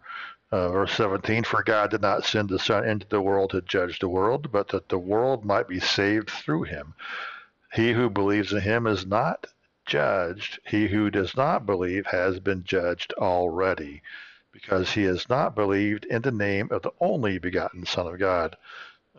Uh, 0.50 0.70
verse 0.70 0.92
17 0.92 1.44
For 1.44 1.62
God 1.62 1.90
did 1.90 2.00
not 2.00 2.24
send 2.24 2.48
the 2.48 2.58
Son 2.58 2.88
into 2.88 3.06
the 3.08 3.20
world 3.20 3.50
to 3.50 3.60
judge 3.60 3.98
the 3.98 4.08
world, 4.08 4.50
but 4.50 4.68
that 4.68 4.88
the 4.88 4.98
world 4.98 5.44
might 5.44 5.68
be 5.68 5.80
saved 5.80 6.30
through 6.30 6.62
him. 6.62 6.94
He 7.74 7.92
who 7.92 8.08
believes 8.08 8.50
in 8.50 8.62
him 8.62 8.86
is 8.86 9.04
not 9.04 9.46
judged. 9.84 10.58
He 10.64 10.88
who 10.88 11.10
does 11.10 11.36
not 11.36 11.66
believe 11.66 12.06
has 12.06 12.40
been 12.40 12.64
judged 12.64 13.12
already 13.18 14.00
because 14.54 14.92
he 14.92 15.02
has 15.02 15.28
not 15.28 15.56
believed 15.56 16.04
in 16.04 16.22
the 16.22 16.30
name 16.30 16.68
of 16.70 16.80
the 16.82 16.92
only 17.00 17.38
begotten 17.38 17.84
Son 17.84 18.06
of 18.06 18.18
God. 18.20 18.56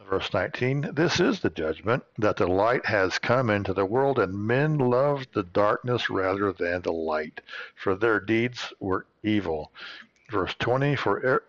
Verse 0.10 0.34
19 0.34 0.92
This 0.94 1.20
is 1.20 1.42
the 1.42 1.50
judgment 1.50 2.04
that 2.18 2.38
the 2.38 2.48
light 2.48 2.86
has 2.86 3.20
come 3.20 3.50
into 3.50 3.74
the 3.74 3.86
world, 3.86 4.18
and 4.18 4.48
men 4.48 4.78
loved 4.78 5.34
the 5.34 5.44
darkness 5.44 6.10
rather 6.10 6.54
than 6.54 6.82
the 6.82 6.94
light, 6.94 7.42
for 7.76 7.96
their 7.96 8.20
deeds 8.20 8.72
were 8.80 9.06
evil. 9.24 9.72
Verse 10.30 10.56
20 10.58 10.96
For, 10.96 11.18
er- 11.18 11.44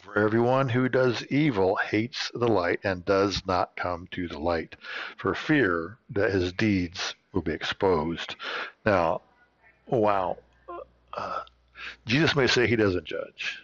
for 0.00 0.18
everyone 0.18 0.70
who 0.70 0.88
does 0.88 1.26
evil 1.26 1.76
hates 1.76 2.30
the 2.32 2.48
light 2.48 2.80
and 2.84 3.04
does 3.04 3.44
not 3.46 3.76
come 3.76 4.08
to 4.12 4.28
the 4.28 4.38
light, 4.38 4.76
for 5.18 5.34
fear 5.34 5.98
that 6.08 6.30
his 6.30 6.54
deeds 6.54 7.14
will 7.32 7.42
be 7.42 7.52
exposed. 7.52 8.34
Now, 8.86 9.20
wow. 9.86 10.38
Uh, 11.14 11.42
Jesus 12.06 12.34
may 12.36 12.46
say 12.46 12.66
he 12.66 12.76
doesn't 12.76 13.04
judge. 13.04 13.58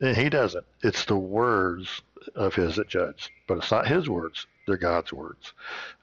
And 0.00 0.16
he 0.16 0.28
doesn't. 0.28 0.64
It's 0.82 1.04
the 1.04 1.16
words 1.16 2.02
of 2.34 2.54
his 2.54 2.76
that 2.76 2.88
judge. 2.88 3.30
But 3.46 3.58
it's 3.58 3.70
not 3.70 3.86
his 3.86 4.08
words, 4.08 4.46
they're 4.66 4.76
God's 4.76 5.12
words. 5.12 5.52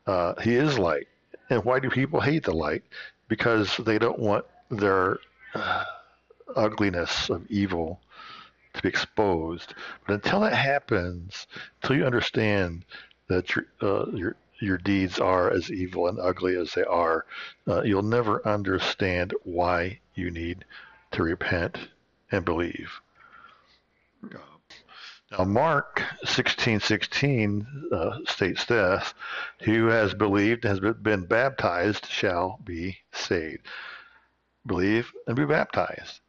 Uh, 0.07 0.33
he 0.41 0.55
is 0.55 0.79
light. 0.79 1.07
And 1.49 1.63
why 1.63 1.79
do 1.79 1.89
people 1.89 2.21
hate 2.21 2.43
the 2.43 2.53
light? 2.53 2.83
Because 3.27 3.75
they 3.77 3.97
don't 3.97 4.19
want 4.19 4.45
their 4.69 5.19
uh, 5.53 5.83
ugliness 6.55 7.29
of 7.29 7.49
evil 7.49 7.99
to 8.73 8.81
be 8.81 8.89
exposed. 8.89 9.73
But 10.05 10.15
until 10.15 10.41
that 10.41 10.53
happens, 10.53 11.47
until 11.81 11.97
you 11.97 12.05
understand 12.05 12.85
that 13.27 13.55
your, 13.55 13.65
uh, 13.81 14.05
your, 14.11 14.35
your 14.61 14.77
deeds 14.77 15.19
are 15.19 15.51
as 15.51 15.71
evil 15.71 16.07
and 16.07 16.19
ugly 16.19 16.55
as 16.55 16.73
they 16.73 16.83
are, 16.83 17.25
uh, 17.67 17.81
you'll 17.83 18.03
never 18.03 18.45
understand 18.47 19.33
why 19.43 19.99
you 20.15 20.31
need 20.31 20.65
to 21.11 21.23
repent 21.23 21.77
and 22.31 22.45
believe. 22.45 23.01
Now, 25.31 25.43
Mark 25.43 26.01
16:16 26.23 27.91
uh, 27.91 28.25
states 28.25 28.65
this: 28.65 29.13
"He 29.59 29.75
who 29.75 29.87
has 29.87 30.15
believed 30.15 30.65
and 30.65 30.83
has 30.83 30.95
been 30.95 31.25
baptized 31.25 32.07
shall 32.07 32.59
be 32.63 32.97
saved." 33.11 33.67
Believe 34.65 35.13
and 35.27 35.35
be 35.35 35.45
baptized. 35.45 36.21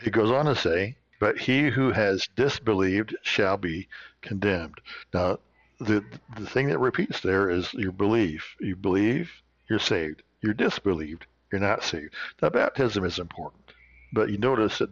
He 0.00 0.10
goes 0.10 0.30
on 0.30 0.46
to 0.46 0.54
say, 0.54 0.96
"But 1.18 1.38
he 1.38 1.70
who 1.70 1.90
has 1.90 2.28
disbelieved 2.36 3.16
shall 3.22 3.56
be 3.56 3.88
condemned." 4.22 4.80
Now, 5.12 5.40
the 5.78 6.04
the 6.36 6.46
thing 6.46 6.68
that 6.68 6.78
repeats 6.78 7.20
there 7.20 7.50
is 7.50 7.74
your 7.74 7.92
belief. 7.92 8.54
You 8.60 8.76
believe, 8.76 9.42
you're 9.68 9.80
saved. 9.80 10.22
You're 10.40 10.54
disbelieved, 10.54 11.26
you're 11.50 11.60
not 11.60 11.82
saved. 11.82 12.14
Now, 12.40 12.50
baptism 12.50 13.04
is 13.04 13.18
important. 13.18 13.65
But 14.12 14.30
you 14.30 14.38
notice 14.38 14.78
that 14.78 14.90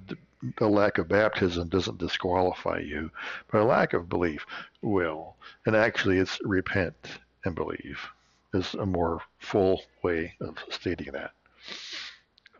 a 0.58 0.66
lack 0.66 0.98
of 0.98 1.08
baptism 1.08 1.68
doesn't 1.68 1.98
disqualify 1.98 2.80
you, 2.80 3.10
but 3.50 3.60
a 3.60 3.64
lack 3.64 3.92
of 3.92 4.08
belief 4.08 4.46
will. 4.82 5.36
And 5.66 5.74
actually, 5.74 6.18
it's 6.18 6.38
repent 6.42 6.94
and 7.44 7.54
believe 7.54 8.00
is 8.52 8.74
a 8.74 8.86
more 8.86 9.20
full 9.38 9.82
way 10.02 10.34
of 10.40 10.56
stating 10.70 11.12
that. 11.12 11.32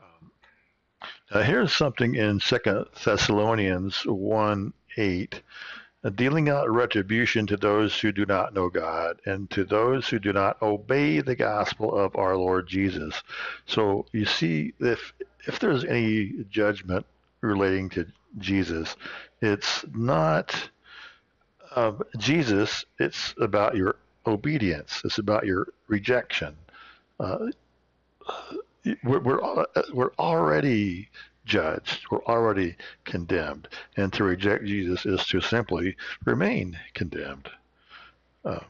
Um, 0.01 0.31
now, 1.33 1.43
here's 1.43 1.73
something 1.73 2.15
in 2.15 2.41
Second 2.41 2.87
Thessalonians 3.05 4.03
1 4.05 4.73
8 4.97 5.43
dealing 6.11 6.49
out 6.49 6.71
retribution 6.71 7.47
to 7.47 7.57
those 7.57 7.99
who 7.99 8.13
do 8.13 8.27
not 8.27 8.53
know 8.55 8.69
God 8.69 9.21
and 9.25 9.49
to 9.51 9.65
those 9.65 10.09
who 10.09 10.19
do 10.19 10.33
not 10.33 10.61
obey 10.61 11.21
the 11.21 11.35
gospel 11.35 11.95
of 11.95 12.15
our 12.17 12.37
Lord 12.37 12.67
Jesus. 12.67 13.23
So 13.67 14.07
you 14.13 14.27
see, 14.27 14.75
if 14.81 15.13
if 15.47 15.59
there's 15.59 15.85
any 15.85 16.45
judgment 16.51 17.07
relating 17.41 17.89
to 17.91 18.07
Jesus, 18.39 18.97
it's 19.41 19.85
not 19.95 20.71
uh, 21.75 21.93
Jesus. 22.19 22.85
It's 22.99 23.35
about 23.41 23.77
your 23.77 23.97
obedience. 24.27 25.03
It's 25.05 25.19
about 25.19 25.47
your 25.47 25.69
rejection. 25.89 26.57
Uh, 27.19 27.47
we're, 29.03 29.21
we're 29.21 29.67
we're 29.93 30.13
already 30.19 31.09
judged. 31.45 32.07
We're 32.11 32.25
already 32.25 32.77
condemned. 33.05 33.69
And 33.97 34.13
to 34.15 34.25
reject 34.25 34.65
Jesus 34.65 35.07
is 35.07 35.27
to 35.27 35.41
simply 35.41 35.97
remain 36.25 36.79
condemned. 36.95 37.51
Uh, 38.45 38.61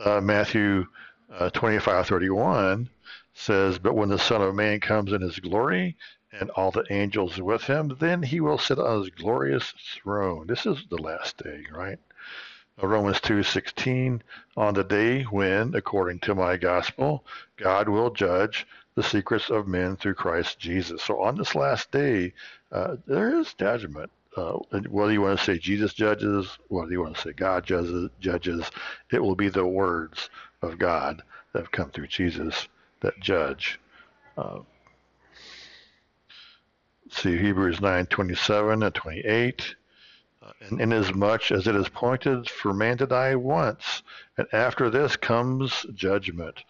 uh, 0.00 0.20
Matthew 0.20 0.86
uh, 1.32 1.50
25 1.50 2.06
31 2.06 2.88
says, 3.34 3.78
But 3.78 3.94
when 3.94 4.08
the 4.08 4.18
Son 4.18 4.42
of 4.42 4.54
Man 4.54 4.80
comes 4.80 5.12
in 5.12 5.20
his 5.20 5.38
glory 5.38 5.96
and 6.32 6.50
all 6.50 6.70
the 6.70 6.84
angels 6.90 7.40
with 7.40 7.62
him, 7.62 7.96
then 8.00 8.22
he 8.22 8.40
will 8.40 8.58
sit 8.58 8.78
on 8.78 9.00
his 9.00 9.10
glorious 9.10 9.72
throne. 10.02 10.46
This 10.46 10.66
is 10.66 10.84
the 10.90 11.00
last 11.00 11.36
day, 11.42 11.64
right? 11.72 11.98
Uh, 12.80 12.86
Romans 12.86 13.20
2:16 13.20 14.22
on 14.56 14.74
the 14.74 14.84
day 14.84 15.22
when 15.24 15.74
according 15.74 16.20
to 16.20 16.34
my 16.34 16.56
gospel 16.56 17.24
God 17.56 17.88
will 17.88 18.10
judge 18.10 18.66
the 18.98 19.04
secrets 19.04 19.48
of 19.48 19.68
men 19.68 19.94
through 19.94 20.14
Christ 20.14 20.58
Jesus. 20.58 21.04
So 21.04 21.22
on 21.22 21.36
this 21.36 21.54
last 21.54 21.92
day 21.92 22.32
uh, 22.72 22.96
there 23.06 23.38
is 23.38 23.54
judgment. 23.54 24.10
Uh, 24.36 24.54
whether 24.88 25.12
you 25.12 25.22
want 25.22 25.38
to 25.38 25.44
say 25.44 25.56
Jesus 25.56 25.94
judges, 25.94 26.58
whether 26.66 26.90
you 26.90 27.02
want 27.02 27.14
to 27.14 27.20
say 27.20 27.32
God 27.32 27.64
judges, 27.64 28.10
judges, 28.18 28.68
it 29.12 29.22
will 29.22 29.36
be 29.36 29.50
the 29.50 29.64
words 29.64 30.30
of 30.62 30.80
God 30.80 31.22
that 31.52 31.60
have 31.60 31.70
come 31.70 31.90
through 31.90 32.08
Jesus 32.08 32.66
that 32.98 33.20
judge. 33.20 33.78
Uh, 34.36 34.58
see 37.08 37.38
Hebrews 37.38 37.78
9:27 37.78 38.84
and 38.84 38.94
28. 38.96 39.76
Uh, 40.42 40.52
and 40.60 40.80
inasmuch 40.80 41.52
as 41.52 41.68
it 41.68 41.76
is 41.76 41.86
appointed 41.86 42.50
for 42.50 42.72
man 42.72 42.98
to 42.98 43.06
die 43.06 43.36
once, 43.36 44.02
and 44.36 44.48
after 44.52 44.90
this 44.90 45.14
comes 45.14 45.86
judgment. 45.94 46.64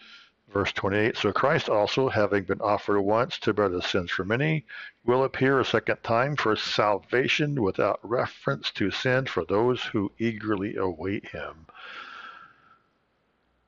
Verse 0.53 0.73
28 0.73 1.17
So 1.17 1.33
Christ 1.33 1.69
also, 1.69 2.09
having 2.09 2.45
been 2.45 2.61
offered 2.61 3.01
once 3.01 3.39
to 3.41 3.53
bear 3.53 3.69
the 3.69 3.83
sins 3.83 4.11
for 4.11 4.25
many, 4.25 4.65
will 5.05 5.25
appear 5.25 5.61
a 5.61 5.65
second 5.65 6.03
time 6.03 6.37
for 6.37 6.57
salvation 6.57 7.63
without 7.63 8.01
reference 8.03 8.71
to 8.73 8.91
sin 8.91 9.27
for 9.27 9.45
those 9.45 9.83
who 9.83 10.11
eagerly 10.19 10.77
await 10.77 11.29
him. 11.29 11.67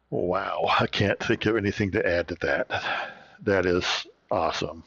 Wow, 0.09 0.67
I 0.81 0.87
can't 0.87 1.21
think 1.21 1.47
of 1.47 1.57
anything 1.57 1.91
to 1.93 2.07
add 2.07 2.29
to 2.29 2.35
that. 2.37 2.69
That 3.43 3.67
is 3.67 4.07
awesome. 4.31 4.83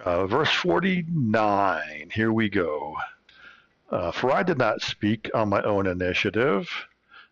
Uh, 0.00 0.26
verse 0.26 0.50
49, 0.50 2.10
here 2.14 2.32
we 2.32 2.48
go. 2.48 2.96
Uh, 3.90 4.12
for 4.12 4.32
I 4.32 4.42
did 4.42 4.58
not 4.58 4.80
speak 4.80 5.28
on 5.34 5.48
my 5.48 5.60
own 5.62 5.86
initiative, 5.86 6.70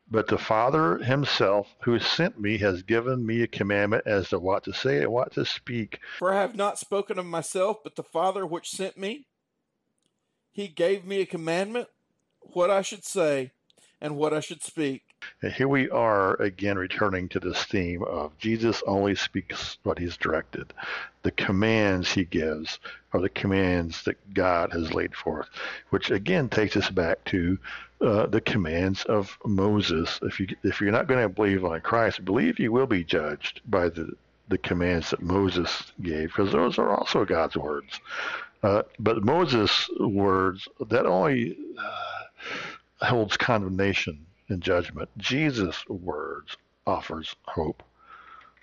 but 0.09 0.29
the 0.29 0.39
Father 0.39 0.99
himself 0.99 1.75
who 1.83 1.99
sent 1.99 2.41
me 2.41 2.59
has 2.59 2.83
given 2.83 3.27
me 3.27 3.43
a 3.43 3.47
commandment 3.47 4.07
as 4.07 4.29
to 4.29 4.39
what 4.39 4.65
to 4.65 4.73
say 4.73 5.03
and 5.03 5.13
what 5.13 5.33
to 5.33 5.45
speak. 5.45 5.99
For 6.19 6.33
I 6.33 6.41
have 6.41 6.55
not 6.55 6.79
spoken 6.79 7.19
of 7.19 7.27
myself, 7.27 7.79
but 7.83 7.97
the 7.97 8.03
Father 8.03 8.47
which 8.47 8.71
sent 8.71 8.97
me. 8.97 9.27
He 10.53 10.69
gave 10.69 11.05
me 11.05 11.21
a 11.21 11.27
commandment, 11.27 11.89
what 12.41 12.71
I 12.71 12.83
should 12.83 13.05
say 13.05 13.53
and 14.01 14.17
what 14.17 14.33
I 14.33 14.41
should 14.41 14.63
speak. 14.63 15.03
And 15.43 15.53
here 15.53 15.69
we 15.69 15.89
are 15.91 16.35
again 16.41 16.79
returning 16.79 17.29
to 17.31 17.41
this 17.41 17.65
theme 17.65 18.03
of 18.03 18.37
Jesus 18.39 18.83
only 18.87 19.15
speaks 19.15 19.79
what 19.83 19.99
he's 19.99 20.17
directed. 20.17 20.73
The 21.23 21.31
commands 21.31 22.13
he 22.13 22.25
gives 22.25 22.79
are 23.13 23.21
the 23.21 23.29
commands 23.29 24.03
that 24.05 24.35
God 24.35 24.73
has 24.73 24.95
laid 24.95 25.15
forth, 25.15 25.49
which 25.91 26.11
again 26.11 26.49
takes 26.49 26.77
us 26.77 26.91
back 26.91 27.25
to 27.27 27.59
uh, 28.01 28.27
the 28.27 28.41
commands 28.41 29.05
of 29.05 29.39
Moses. 29.45 30.19
If 30.23 30.39
you 30.39 30.49
if 30.63 30.81
you're 30.81 30.93
not 30.93 31.07
going 31.07 31.23
to 31.23 31.29
believe 31.29 31.65
on 31.65 31.81
Christ, 31.81 32.25
believe 32.25 32.59
you 32.59 32.73
will 32.73 32.87
be 32.87 33.05
judged 33.05 33.63
by 33.67 33.89
the 33.89 34.13
the 34.49 34.59
commands 34.59 35.11
that 35.11 35.23
Moses 35.23 35.93
gave, 36.03 36.29
because 36.29 36.53
those 36.53 36.79
are 36.79 36.91
also 36.91 37.25
God's 37.25 37.57
words. 37.57 38.01
Uh, 38.63 38.83
but 38.99 39.25
Moses' 39.25 39.89
words 39.99 40.69
that 40.89 41.07
only 41.07 41.57
uh, 41.79 43.07
holds 43.07 43.37
condemnation 43.37 44.26
and 44.49 44.63
judgment. 44.63 45.09
Jesus' 45.19 45.85
words 45.89 46.57
offers 46.87 47.35
hope. 47.45 47.83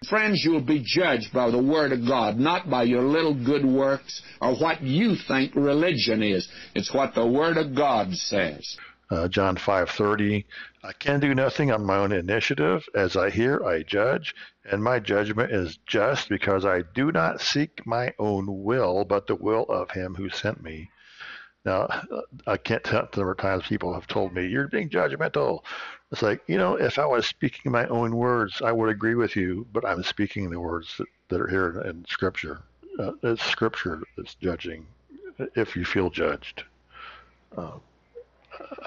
Friends, 0.08 0.43
you'll 0.43 0.62
be 0.62 0.84
judged 0.86 1.32
by 1.32 1.50
the 1.50 1.62
Word 1.62 1.93
of 1.93 2.06
God, 2.06 2.38
not 2.38 2.69
by 2.69 2.84
your 2.84 3.04
little 3.04 3.34
good 3.34 3.65
works 3.65 4.22
or 4.41 4.54
what 4.56 4.82
you 4.82 5.15
think 5.15 5.56
religion 5.56 6.22
is. 6.22 6.50
It's 6.76 6.93
what 6.93 7.15
the 7.15 7.26
Word 7.26 7.58
of 7.58 7.74
God 7.74 8.13
says. 8.13 8.78
Uh, 9.10 9.28
John 9.28 9.56
5:30 9.56 10.46
I 10.84 10.91
can 10.93 11.19
do 11.19 11.36
nothing 11.36 11.72
on 11.72 11.86
my 11.86 11.98
own 11.98 12.12
initiative 12.12 12.84
as 12.96 13.15
I 13.15 13.30
hear 13.30 13.63
I 13.63 13.84
judge 13.84 14.34
and 14.65 14.84
my 14.84 15.00
judgment 15.00 15.52
is 15.52 15.78
just 15.86 16.30
because 16.30 16.65
I 16.65 16.82
do 16.96 17.12
not 17.12 17.39
seek 17.39 17.86
my 17.86 18.13
own 18.17 18.63
will 18.63 19.06
but 19.06 19.28
the 19.28 19.36
will 19.36 19.65
of 19.65 19.91
him 19.91 20.15
who 20.15 20.30
sent 20.30 20.63
me 20.63 20.89
now, 21.65 21.88
I 22.45 22.58
can't 22.58 22.84
tell 22.84 23.08
the 23.12 23.17
number 23.17 23.32
of 23.32 23.38
times 23.38 23.63
people 23.67 23.93
have 23.93 24.08
told 24.08 24.34
me, 24.34 24.45
you're 24.45 24.67
being 24.67 24.89
judgmental. 24.89 25.62
It's 26.12 26.21
like, 26.21 26.41
you 26.47 26.58
know, 26.58 26.76
if 26.76 26.99
I 26.99 27.06
was 27.06 27.26
speaking 27.26 27.71
my 27.71 27.88
own 27.88 28.15
words, 28.15 28.62
I 28.62 28.71
would 28.71 28.89
agree 28.89 29.15
with 29.15 29.36
you, 29.36 29.65
but 29.71 29.86
I'm 29.86 30.04
speaking 30.04 30.49
the 30.49 30.60
words 30.60 30.97
that, 30.97 31.08
that 31.30 31.41
are 31.41 31.47
here 31.47 31.82
in 31.82 32.06
Scripture. 32.08 32.62
Uh, 32.99 33.13
it's 33.23 33.43
Scripture 33.43 34.04
that's 34.17 34.36
judging 34.36 34.86
if 35.56 35.76
you 35.76 35.86
feel 35.86 36.10
judged. 36.10 36.63
Uh, 37.58 37.78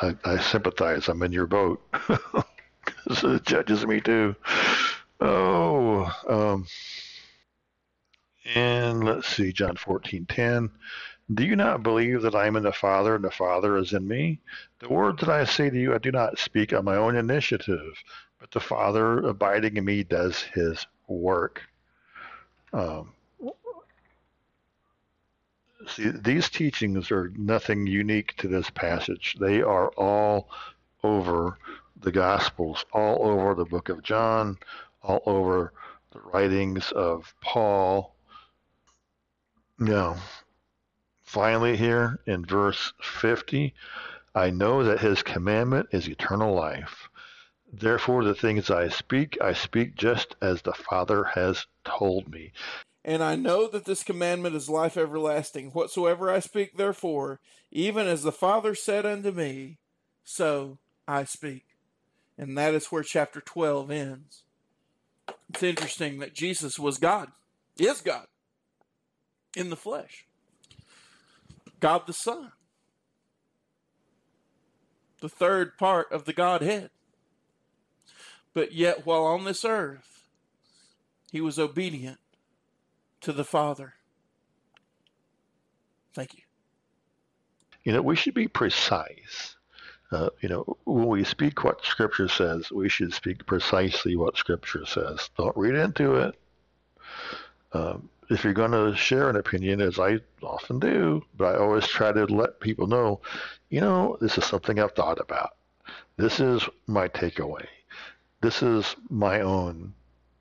I, 0.02 0.14
I, 0.24 0.38
sympathize. 0.38 1.08
I'm 1.08 1.22
in 1.22 1.32
your 1.32 1.46
boat. 1.46 1.80
it 3.06 3.44
judges 3.44 3.86
me 3.86 4.00
too. 4.00 4.36
Oh, 5.20 6.12
um, 6.28 6.66
and 8.54 9.04
let's 9.04 9.28
see, 9.28 9.52
John 9.52 9.76
14, 9.76 10.26
10. 10.26 10.70
Do 11.34 11.44
you 11.44 11.56
not 11.56 11.82
believe 11.82 12.22
that 12.22 12.36
I 12.36 12.46
am 12.46 12.56
in 12.56 12.62
the 12.62 12.72
Father 12.72 13.16
and 13.16 13.24
the 13.24 13.30
Father 13.30 13.76
is 13.78 13.92
in 13.92 14.06
me? 14.06 14.40
The 14.78 14.88
words 14.88 15.20
that 15.20 15.28
I 15.28 15.44
say 15.44 15.70
to 15.70 15.78
you, 15.78 15.94
I 15.94 15.98
do 15.98 16.12
not 16.12 16.38
speak 16.38 16.72
on 16.72 16.84
my 16.84 16.96
own 16.96 17.16
initiative, 17.16 17.94
but 18.38 18.52
the 18.52 18.60
Father 18.60 19.18
abiding 19.26 19.76
in 19.76 19.84
me 19.84 20.04
does 20.04 20.40
his 20.42 20.86
work. 21.08 21.62
Um, 22.72 23.12
see, 25.88 26.10
these 26.10 26.48
teachings 26.48 27.10
are 27.10 27.32
nothing 27.36 27.88
unique 27.88 28.36
to 28.36 28.46
this 28.48 28.70
passage. 28.70 29.36
They 29.40 29.62
are 29.62 29.88
all 29.96 30.48
over 31.02 31.58
the 32.00 32.12
Gospels, 32.12 32.84
all 32.92 33.28
over 33.28 33.54
the 33.54 33.64
book 33.64 33.88
of 33.88 34.02
John, 34.02 34.58
all 35.02 35.22
over 35.26 35.72
the 36.12 36.20
writings 36.20 36.92
of 36.92 37.34
Paul. 37.40 38.14
Yeah. 39.80 40.16
Finally, 41.26 41.76
here 41.76 42.20
in 42.26 42.44
verse 42.44 42.92
50, 43.02 43.74
I 44.34 44.50
know 44.50 44.84
that 44.84 45.00
his 45.00 45.22
commandment 45.22 45.88
is 45.90 46.08
eternal 46.08 46.54
life. 46.54 47.08
Therefore, 47.72 48.24
the 48.24 48.34
things 48.34 48.70
I 48.70 48.88
speak, 48.88 49.36
I 49.42 49.52
speak 49.52 49.96
just 49.96 50.36
as 50.40 50.62
the 50.62 50.72
Father 50.72 51.24
has 51.24 51.66
told 51.84 52.30
me. 52.30 52.52
And 53.04 53.22
I 53.22 53.34
know 53.34 53.68
that 53.68 53.84
this 53.84 54.02
commandment 54.02 54.54
is 54.54 54.68
life 54.68 54.96
everlasting. 54.96 55.70
Whatsoever 55.70 56.30
I 56.30 56.38
speak, 56.38 56.76
therefore, 56.76 57.40
even 57.70 58.06
as 58.06 58.22
the 58.22 58.32
Father 58.32 58.74
said 58.74 59.04
unto 59.04 59.32
me, 59.32 59.78
so 60.24 60.78
I 61.08 61.24
speak. 61.24 61.64
And 62.38 62.56
that 62.56 62.74
is 62.74 62.86
where 62.86 63.02
chapter 63.02 63.40
12 63.40 63.90
ends. 63.90 64.42
It's 65.50 65.62
interesting 65.62 66.20
that 66.20 66.34
Jesus 66.34 66.78
was 66.78 66.98
God, 66.98 67.32
is 67.78 68.00
God, 68.00 68.26
in 69.56 69.70
the 69.70 69.76
flesh. 69.76 70.25
God 71.86 72.08
the 72.08 72.12
Son, 72.12 72.50
the 75.20 75.28
third 75.28 75.78
part 75.78 76.10
of 76.10 76.24
the 76.24 76.32
Godhead. 76.32 76.90
But 78.54 78.72
yet, 78.72 79.06
while 79.06 79.22
on 79.22 79.44
this 79.44 79.64
earth, 79.64 80.24
he 81.30 81.40
was 81.40 81.60
obedient 81.60 82.18
to 83.20 83.32
the 83.32 83.44
Father. 83.44 83.94
Thank 86.12 86.34
you. 86.34 86.42
You 87.84 87.92
know, 87.92 88.02
we 88.02 88.16
should 88.16 88.34
be 88.34 88.48
precise. 88.48 89.54
Uh, 90.10 90.30
you 90.40 90.48
know, 90.48 90.76
when 90.86 91.06
we 91.06 91.22
speak 91.22 91.62
what 91.62 91.84
Scripture 91.84 92.26
says, 92.26 92.72
we 92.72 92.88
should 92.88 93.14
speak 93.14 93.46
precisely 93.46 94.16
what 94.16 94.36
Scripture 94.36 94.86
says. 94.86 95.30
Don't 95.38 95.56
read 95.56 95.76
into 95.76 96.16
it. 96.16 96.34
Um, 97.72 98.08
if 98.28 98.44
you're 98.44 98.52
going 98.52 98.72
to 98.72 98.96
share 98.96 99.30
an 99.30 99.36
opinion, 99.36 99.80
as 99.80 99.98
I 99.98 100.18
often 100.42 100.78
do, 100.78 101.22
but 101.36 101.54
I 101.54 101.58
always 101.58 101.86
try 101.86 102.12
to 102.12 102.24
let 102.26 102.60
people 102.60 102.86
know, 102.86 103.20
you 103.70 103.80
know, 103.80 104.16
this 104.20 104.36
is 104.38 104.44
something 104.44 104.78
I've 104.78 104.92
thought 104.92 105.20
about. 105.20 105.56
This 106.16 106.40
is 106.40 106.62
my 106.86 107.08
takeaway. 107.08 107.66
This 108.40 108.62
is 108.62 108.96
my 109.08 109.40
own 109.40 109.92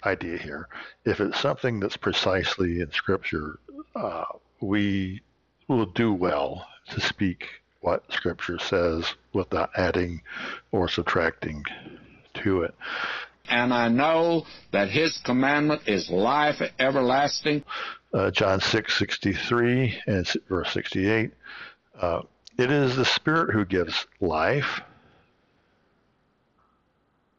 idea 0.04 0.38
here. 0.38 0.68
If 1.06 1.20
it's 1.20 1.40
something 1.40 1.80
that's 1.80 1.98
precisely 1.98 2.82
in 2.82 2.92
Scripture, 2.92 3.60
uh, 3.96 4.26
we 4.62 5.22
will 5.68 5.86
do 5.86 6.14
well 6.14 6.68
to 6.90 7.02
speak 7.02 7.48
what 7.82 8.12
Scripture 8.12 8.60
says 8.60 9.14
without 9.34 9.70
adding 9.76 10.22
or 10.72 10.88
subtracting 10.88 11.64
to 12.36 12.64
it 12.64 12.76
and 13.50 13.74
I 13.74 13.88
know 13.90 14.46
that 14.72 14.90
his 14.90 15.18
commandment 15.20 15.84
is 15.88 16.10
life 16.10 16.62
everlasting. 16.80 17.64
Uh, 18.14 18.32
John 18.32 18.62
6, 18.62 18.98
63 18.98 20.02
and 20.08 20.28
verse 20.48 20.72
68. 20.72 21.32
Uh, 22.00 22.22
it 22.58 22.72
is 22.72 22.96
the 22.96 23.06
Spirit 23.06 23.54
who 23.54 23.66
gives 23.66 24.06
life. 24.22 24.82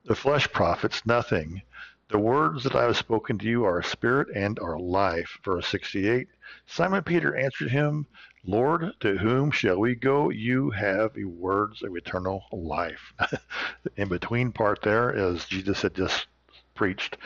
The 0.05 0.14
flesh 0.14 0.51
profits 0.53 1.03
nothing. 1.07 1.62
The 2.09 2.19
words 2.21 2.62
that 2.62 2.77
I 2.77 2.85
have 2.85 2.97
spoken 2.97 3.37
to 3.38 3.47
you 3.47 3.64
are 3.64 3.83
spirit 3.83 4.29
and 4.33 4.61
are 4.61 4.79
life. 4.79 5.40
Verse 5.45 5.66
68 5.66 6.29
Simon 6.64 7.03
Peter 7.03 7.35
answered 7.35 7.71
him, 7.71 8.07
Lord, 8.45 8.92
to 9.01 9.19
whom 9.19 9.51
shall 9.51 9.81
we 9.81 9.97
go? 9.97 10.31
You 10.31 10.71
have 10.71 11.14
the 11.14 11.25
words 11.25 11.83
of 11.83 11.97
eternal 11.97 12.45
life. 12.53 13.12
In 13.97 14.09
between 14.09 14.53
part 14.53 14.83
there, 14.83 15.12
as 15.12 15.47
Jesus 15.47 15.83
had 15.83 15.95
just 15.95 16.29
preached, 16.77 17.16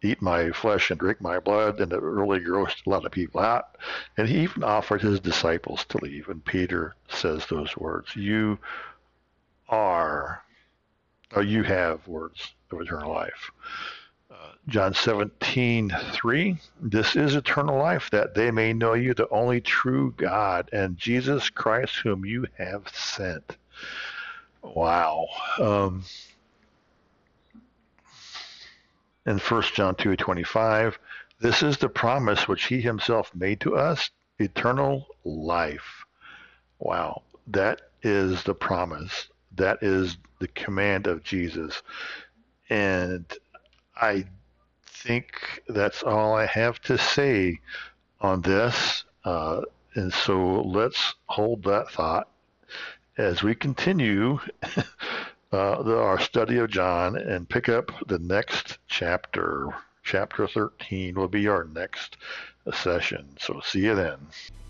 eat 0.00 0.22
my 0.22 0.52
flesh 0.52 0.90
and 0.90 0.98
drink 0.98 1.20
my 1.20 1.38
blood, 1.38 1.78
and 1.78 1.92
it 1.92 2.00
really 2.00 2.40
grossed 2.40 2.86
a 2.86 2.90
lot 2.90 3.04
of 3.04 3.12
people 3.12 3.42
out. 3.42 3.76
And 4.16 4.26
he 4.26 4.40
even 4.40 4.64
offered 4.64 5.02
his 5.02 5.20
disciples 5.20 5.84
to 5.90 6.02
leave. 6.02 6.30
And 6.30 6.42
Peter 6.42 6.96
says 7.08 7.44
those 7.44 7.76
words 7.76 8.16
You 8.16 8.58
are, 9.68 10.42
or 11.32 11.42
you 11.42 11.62
have 11.62 12.08
words 12.08 12.54
of 12.70 12.80
eternal 12.80 13.12
life. 13.12 13.50
John 14.70 14.94
17, 14.94 15.90
3. 16.12 16.58
This 16.80 17.16
is 17.16 17.34
eternal 17.34 17.76
life, 17.76 18.08
that 18.10 18.34
they 18.34 18.52
may 18.52 18.72
know 18.72 18.94
you, 18.94 19.14
the 19.14 19.28
only 19.30 19.60
true 19.60 20.14
God, 20.16 20.68
and 20.72 20.96
Jesus 20.96 21.50
Christ, 21.50 21.96
whom 21.96 22.24
you 22.24 22.46
have 22.56 22.88
sent. 22.94 23.56
Wow. 24.62 25.26
Um, 25.58 26.04
in 29.26 29.38
1 29.38 29.62
John 29.74 29.96
2:25, 29.96 30.98
this 31.40 31.64
is 31.64 31.78
the 31.78 31.88
promise 31.88 32.46
which 32.46 32.66
he 32.66 32.80
himself 32.80 33.34
made 33.34 33.60
to 33.62 33.76
us, 33.76 34.10
eternal 34.38 35.08
life. 35.24 36.04
Wow, 36.78 37.22
that 37.48 37.80
is 38.02 38.44
the 38.44 38.54
promise. 38.54 39.28
That 39.56 39.82
is 39.82 40.16
the 40.38 40.48
command 40.48 41.08
of 41.08 41.24
Jesus. 41.24 41.82
And 42.68 43.24
I 43.96 44.26
think 45.02 45.62
that's 45.68 46.02
all 46.02 46.34
I 46.34 46.46
have 46.46 46.80
to 46.82 46.98
say 46.98 47.60
on 48.20 48.42
this. 48.42 49.04
Uh, 49.24 49.62
and 49.94 50.12
so 50.12 50.62
let's 50.62 51.14
hold 51.26 51.64
that 51.64 51.90
thought 51.90 52.28
as 53.18 53.42
we 53.42 53.54
continue 53.54 54.38
uh, 55.52 55.82
the, 55.82 55.98
our 55.98 56.20
study 56.20 56.58
of 56.58 56.70
John 56.70 57.16
and 57.16 57.48
pick 57.48 57.68
up 57.68 57.90
the 58.06 58.18
next 58.18 58.78
chapter. 58.88 59.68
Chapter 60.02 60.46
13 60.46 61.14
will 61.14 61.28
be 61.28 61.46
our 61.46 61.64
next 61.64 62.16
session. 62.72 63.26
So 63.38 63.60
see 63.62 63.84
you 63.84 63.94
then. 63.94 64.18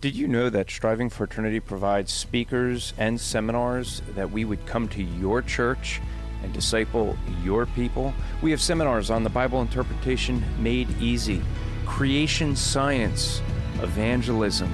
Did 0.00 0.16
you 0.16 0.26
know 0.26 0.48
that 0.50 0.70
Striving 0.70 1.10
for 1.10 1.24
Eternity 1.24 1.60
provides 1.60 2.12
speakers 2.12 2.94
and 2.98 3.20
seminars 3.20 4.02
that 4.14 4.30
we 4.30 4.44
would 4.44 4.64
come 4.66 4.88
to 4.88 5.02
your 5.02 5.42
church 5.42 6.00
and 6.42 6.52
disciple 6.52 7.16
your 7.42 7.66
people? 7.66 8.12
We 8.42 8.50
have 8.50 8.60
seminars 8.60 9.10
on 9.10 9.24
the 9.24 9.30
Bible 9.30 9.62
interpretation 9.62 10.44
made 10.62 10.90
easy, 11.00 11.42
creation 11.86 12.56
science, 12.56 13.40
evangelism, 13.82 14.70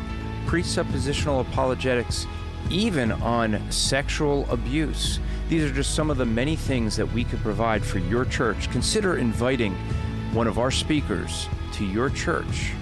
presuppositional 0.46 1.40
apologetics, 1.40 2.26
even 2.70 3.12
on 3.12 3.70
sexual 3.70 4.50
abuse. 4.50 5.20
These 5.48 5.70
are 5.70 5.72
just 5.72 5.94
some 5.94 6.10
of 6.10 6.16
the 6.16 6.26
many 6.26 6.56
things 6.56 6.96
that 6.96 7.12
we 7.12 7.22
could 7.24 7.40
provide 7.40 7.84
for 7.84 7.98
your 7.98 8.24
church. 8.24 8.70
Consider 8.70 9.18
inviting 9.18 9.74
one 10.32 10.46
of 10.46 10.58
our 10.58 10.70
speakers 10.70 11.48
to 11.72 11.84
your 11.84 12.08
church. 12.10 12.72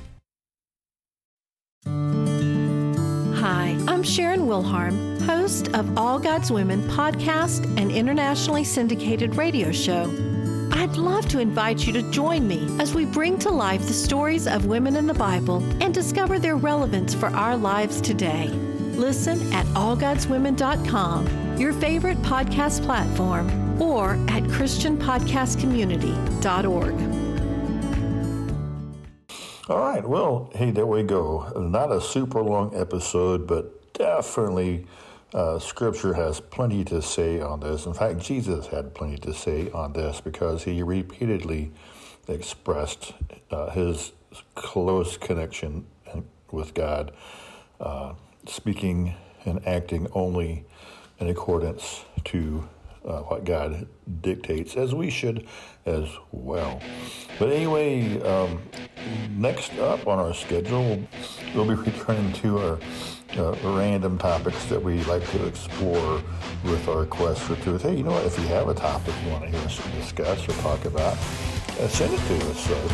Sharon 4.64 5.20
host 5.22 5.70
of 5.76 5.98
All 5.98 6.20
God's 6.20 6.52
Women 6.52 6.82
podcast 6.84 7.66
and 7.80 7.92
internationally 7.92 8.64
syndicated 8.64 9.36
radio 9.36 9.72
show. 9.72 10.04
I'd 10.72 10.96
love 10.98 11.28
to 11.30 11.40
invite 11.40 11.86
you 11.86 11.94
to 11.94 12.02
join 12.12 12.48
me 12.48 12.68
as 12.80 12.96
we 12.96 13.06
bring 13.06 13.38
to 13.40 13.50
life 13.50 13.82
the 13.82 13.94
stories 13.94 14.48
of 14.48 14.66
women 14.66 14.96
in 14.96 15.08
the 15.08 15.14
Bible 15.14 15.58
and 15.82 15.94
discover 15.94 16.40
their 16.40 16.56
relevance 16.56 17.14
for 17.14 17.28
our 17.28 17.58
lives 17.58 18.00
today. 18.02 18.48
Listen 18.96 19.54
at 19.54 19.66
allgodswomen.com, 19.68 21.58
your 21.58 21.74
favorite 21.74 22.18
podcast 22.24 22.84
platform, 22.84 23.82
or 23.82 24.14
at 24.30 24.44
christianpodcastcommunity.org. 24.44 27.20
All 29.70 29.80
right. 29.80 30.08
Well, 30.08 30.50
hey, 30.56 30.72
there 30.72 30.88
we 30.88 31.04
go. 31.04 31.52
Not 31.56 31.92
a 31.92 32.02
super 32.02 32.42
long 32.42 32.76
episode, 32.76 33.46
but 33.46 33.79
definitely 34.00 34.88
uh, 35.34 35.60
Scripture 35.60 36.14
has 36.16 36.40
plenty 36.40 36.84
to 36.86 37.02
say 37.02 37.40
on 37.40 37.60
this. 37.60 37.86
In 37.86 37.94
fact, 37.94 38.18
Jesus 38.18 38.66
had 38.68 38.96
plenty 38.96 39.18
to 39.18 39.34
say 39.34 39.70
on 39.72 39.94
this 39.94 40.22
because 40.22 40.64
he 40.64 40.82
repeatedly 40.82 41.72
expressed 42.28 43.14
uh, 43.52 43.70
his 43.70 44.14
close 44.56 45.18
connection 45.18 45.86
with 46.52 46.74
God, 46.74 47.12
uh, 47.80 48.14
speaking 48.48 49.14
and 49.46 49.66
acting 49.68 50.08
only 50.14 50.66
in 51.20 51.28
accordance 51.28 52.06
to 52.26 52.68
uh, 53.06 53.22
what 53.22 53.46
God 53.46 53.88
dictates, 54.22 54.76
as 54.76 54.94
we 54.94 55.10
should 55.10 55.48
as 55.86 56.08
well. 56.32 56.82
But 57.38 57.52
anyway, 57.52 58.22
um, 58.22 58.62
next 59.32 59.74
up 59.80 60.08
on 60.08 60.20
our 60.20 60.34
schedule, 60.34 61.02
we'll 61.54 61.66
be 61.66 61.74
returning 61.92 62.34
to 62.34 62.60
our 62.60 62.80
uh, 63.38 63.56
random 63.64 64.18
topics 64.18 64.66
that 64.66 64.82
we 64.82 65.04
like 65.04 65.28
to 65.32 65.46
explore 65.46 66.22
with 66.64 66.88
our 66.88 67.06
quest 67.06 67.42
for 67.42 67.56
truth. 67.58 67.84
Hey, 67.84 67.96
you 67.96 68.04
know 68.04 68.12
what? 68.12 68.26
If 68.26 68.38
you 68.40 68.48
have 68.48 68.68
a 68.68 68.74
topic 68.74 69.14
you 69.24 69.32
want 69.32 69.44
to 69.44 69.50
hear 69.50 69.60
us 69.62 69.78
discuss 69.96 70.48
or 70.48 70.54
talk 70.62 70.86
about, 70.86 71.14
uh, 71.14 71.88
send 71.88 72.14
it 72.14 72.18
to 72.18 72.50
us. 72.50 72.70
Uh, 72.70 72.94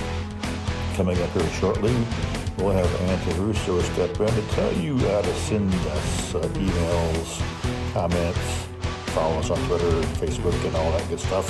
coming 0.96 1.22
up 1.22 1.30
here 1.32 1.50
shortly, 1.52 1.96
we'll 2.58 2.72
have 2.72 3.02
Anthony 3.02 3.40
Russo 3.40 3.82
step 3.82 4.20
in 4.20 4.28
to 4.28 4.42
tell 4.50 4.74
you 4.74 4.98
how 4.98 5.22
to 5.22 5.34
send 5.36 5.74
us 5.74 6.36
uh, 6.36 6.40
emails, 6.40 7.94
comments, 7.94 8.68
follow 9.16 9.40
us 9.40 9.50
on 9.50 9.58
Twitter 9.68 9.88
and 9.88 10.06
Facebook 10.20 10.54
and 10.68 10.76
all 10.76 10.92
that 10.92 11.08
good 11.10 11.20
stuff. 11.20 11.48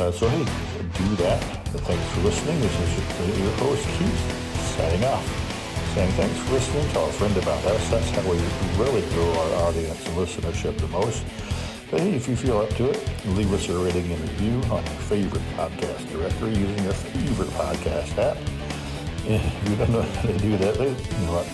Uh, 0.00 0.12
so, 0.12 0.28
hey, 0.28 0.44
do 0.94 1.16
that. 1.16 1.42
Thanks 1.84 2.14
for 2.14 2.20
listening. 2.20 2.60
This 2.60 2.80
is 2.80 3.40
your 3.40 3.52
host, 3.58 3.84
Keith, 3.98 4.76
signing 4.76 5.04
off 5.04 5.40
saying 5.94 6.12
thanks 6.12 6.38
for 6.38 6.52
listening. 6.52 6.88
Tell 6.90 7.06
a 7.06 7.12
friend 7.12 7.36
about 7.36 7.64
us. 7.64 7.90
That's 7.90 8.10
how 8.10 8.22
we 8.22 8.38
really 8.78 9.02
grow 9.10 9.28
our 9.32 9.66
audience 9.66 10.06
and 10.06 10.16
listenership 10.16 10.78
the 10.78 10.86
most. 10.88 11.24
But 11.90 12.00
hey, 12.00 12.14
if 12.14 12.28
you 12.28 12.36
feel 12.36 12.58
up 12.58 12.70
to 12.76 12.90
it, 12.90 13.26
leave 13.26 13.52
us 13.52 13.68
a 13.68 13.76
rating 13.76 14.12
and 14.12 14.20
review 14.20 14.62
on 14.70 14.84
your 14.84 15.00
favorite 15.10 15.42
podcast 15.56 16.08
directory 16.12 16.54
using 16.54 16.84
your 16.84 16.92
favorite 16.92 17.50
podcast 17.50 18.16
app. 18.18 18.36
If 19.26 19.68
you 19.68 19.76
don't 19.76 19.90
know 19.90 20.02
how 20.02 20.22
to 20.22 20.38
do 20.38 20.56
that, 20.58 20.78
you 20.78 21.26
know 21.26 21.42
what? 21.42 21.46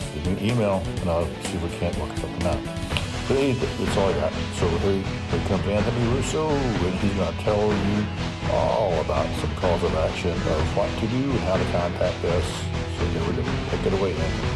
Send 0.00 0.26
me 0.26 0.32
an 0.32 0.50
email 0.50 0.82
and 1.00 1.10
I'll 1.10 1.26
see 1.26 1.56
if 1.56 1.62
we 1.62 1.78
can't 1.78 1.96
work 1.98 2.16
something 2.16 2.46
out. 2.46 2.83
That's 3.28 3.96
all 3.96 4.08
I 4.08 4.12
got. 4.12 4.32
So 4.54 4.68
hey, 4.68 5.02
here 5.30 5.48
comes 5.48 5.66
Anthony 5.66 6.14
Russo, 6.14 6.48
and 6.48 6.94
he's 7.00 7.14
going 7.14 7.36
to 7.36 7.42
tell 7.42 7.68
you 7.68 8.06
all 8.52 9.00
about 9.00 9.26
some 9.40 9.54
calls 9.56 9.82
of 9.82 9.94
action 9.94 10.32
of 10.32 10.76
what 10.76 10.90
to 11.00 11.06
do 11.06 11.30
and 11.30 11.40
how 11.40 11.56
to 11.56 11.64
contact 11.72 12.24
us 12.24 12.64
so 12.98 13.04
here 13.06 13.30
we 13.30 13.36
go. 13.36 13.42
Take 13.70 13.86
it 13.86 13.92
away, 13.92 14.14
Anthony. 14.14 14.48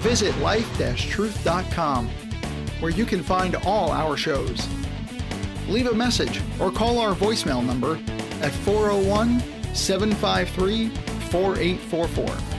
Visit 0.00 0.36
life-truth.com 0.38 2.08
where 2.80 2.90
you 2.92 3.04
can 3.04 3.22
find 3.22 3.56
all 3.56 3.90
our 3.90 4.16
shows. 4.16 4.68
Leave 5.68 5.88
a 5.88 5.94
message 5.94 6.40
or 6.60 6.70
call 6.70 6.98
our 6.98 7.14
voicemail 7.14 7.64
number 7.64 7.98
at 8.40 8.52
401 8.52 9.40
753 9.74 10.88
4844. 11.30 12.57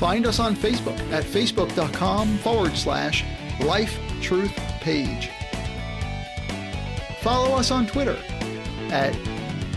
Find 0.00 0.26
us 0.26 0.38
on 0.38 0.56
Facebook 0.56 0.98
at 1.12 1.24
facebook.com 1.24 2.38
forward 2.38 2.74
slash 2.74 3.22
life 3.60 4.00
truth 4.22 4.56
page. 4.80 5.30
Follow 7.20 7.54
us 7.54 7.70
on 7.70 7.86
Twitter 7.86 8.16
at 8.90 9.12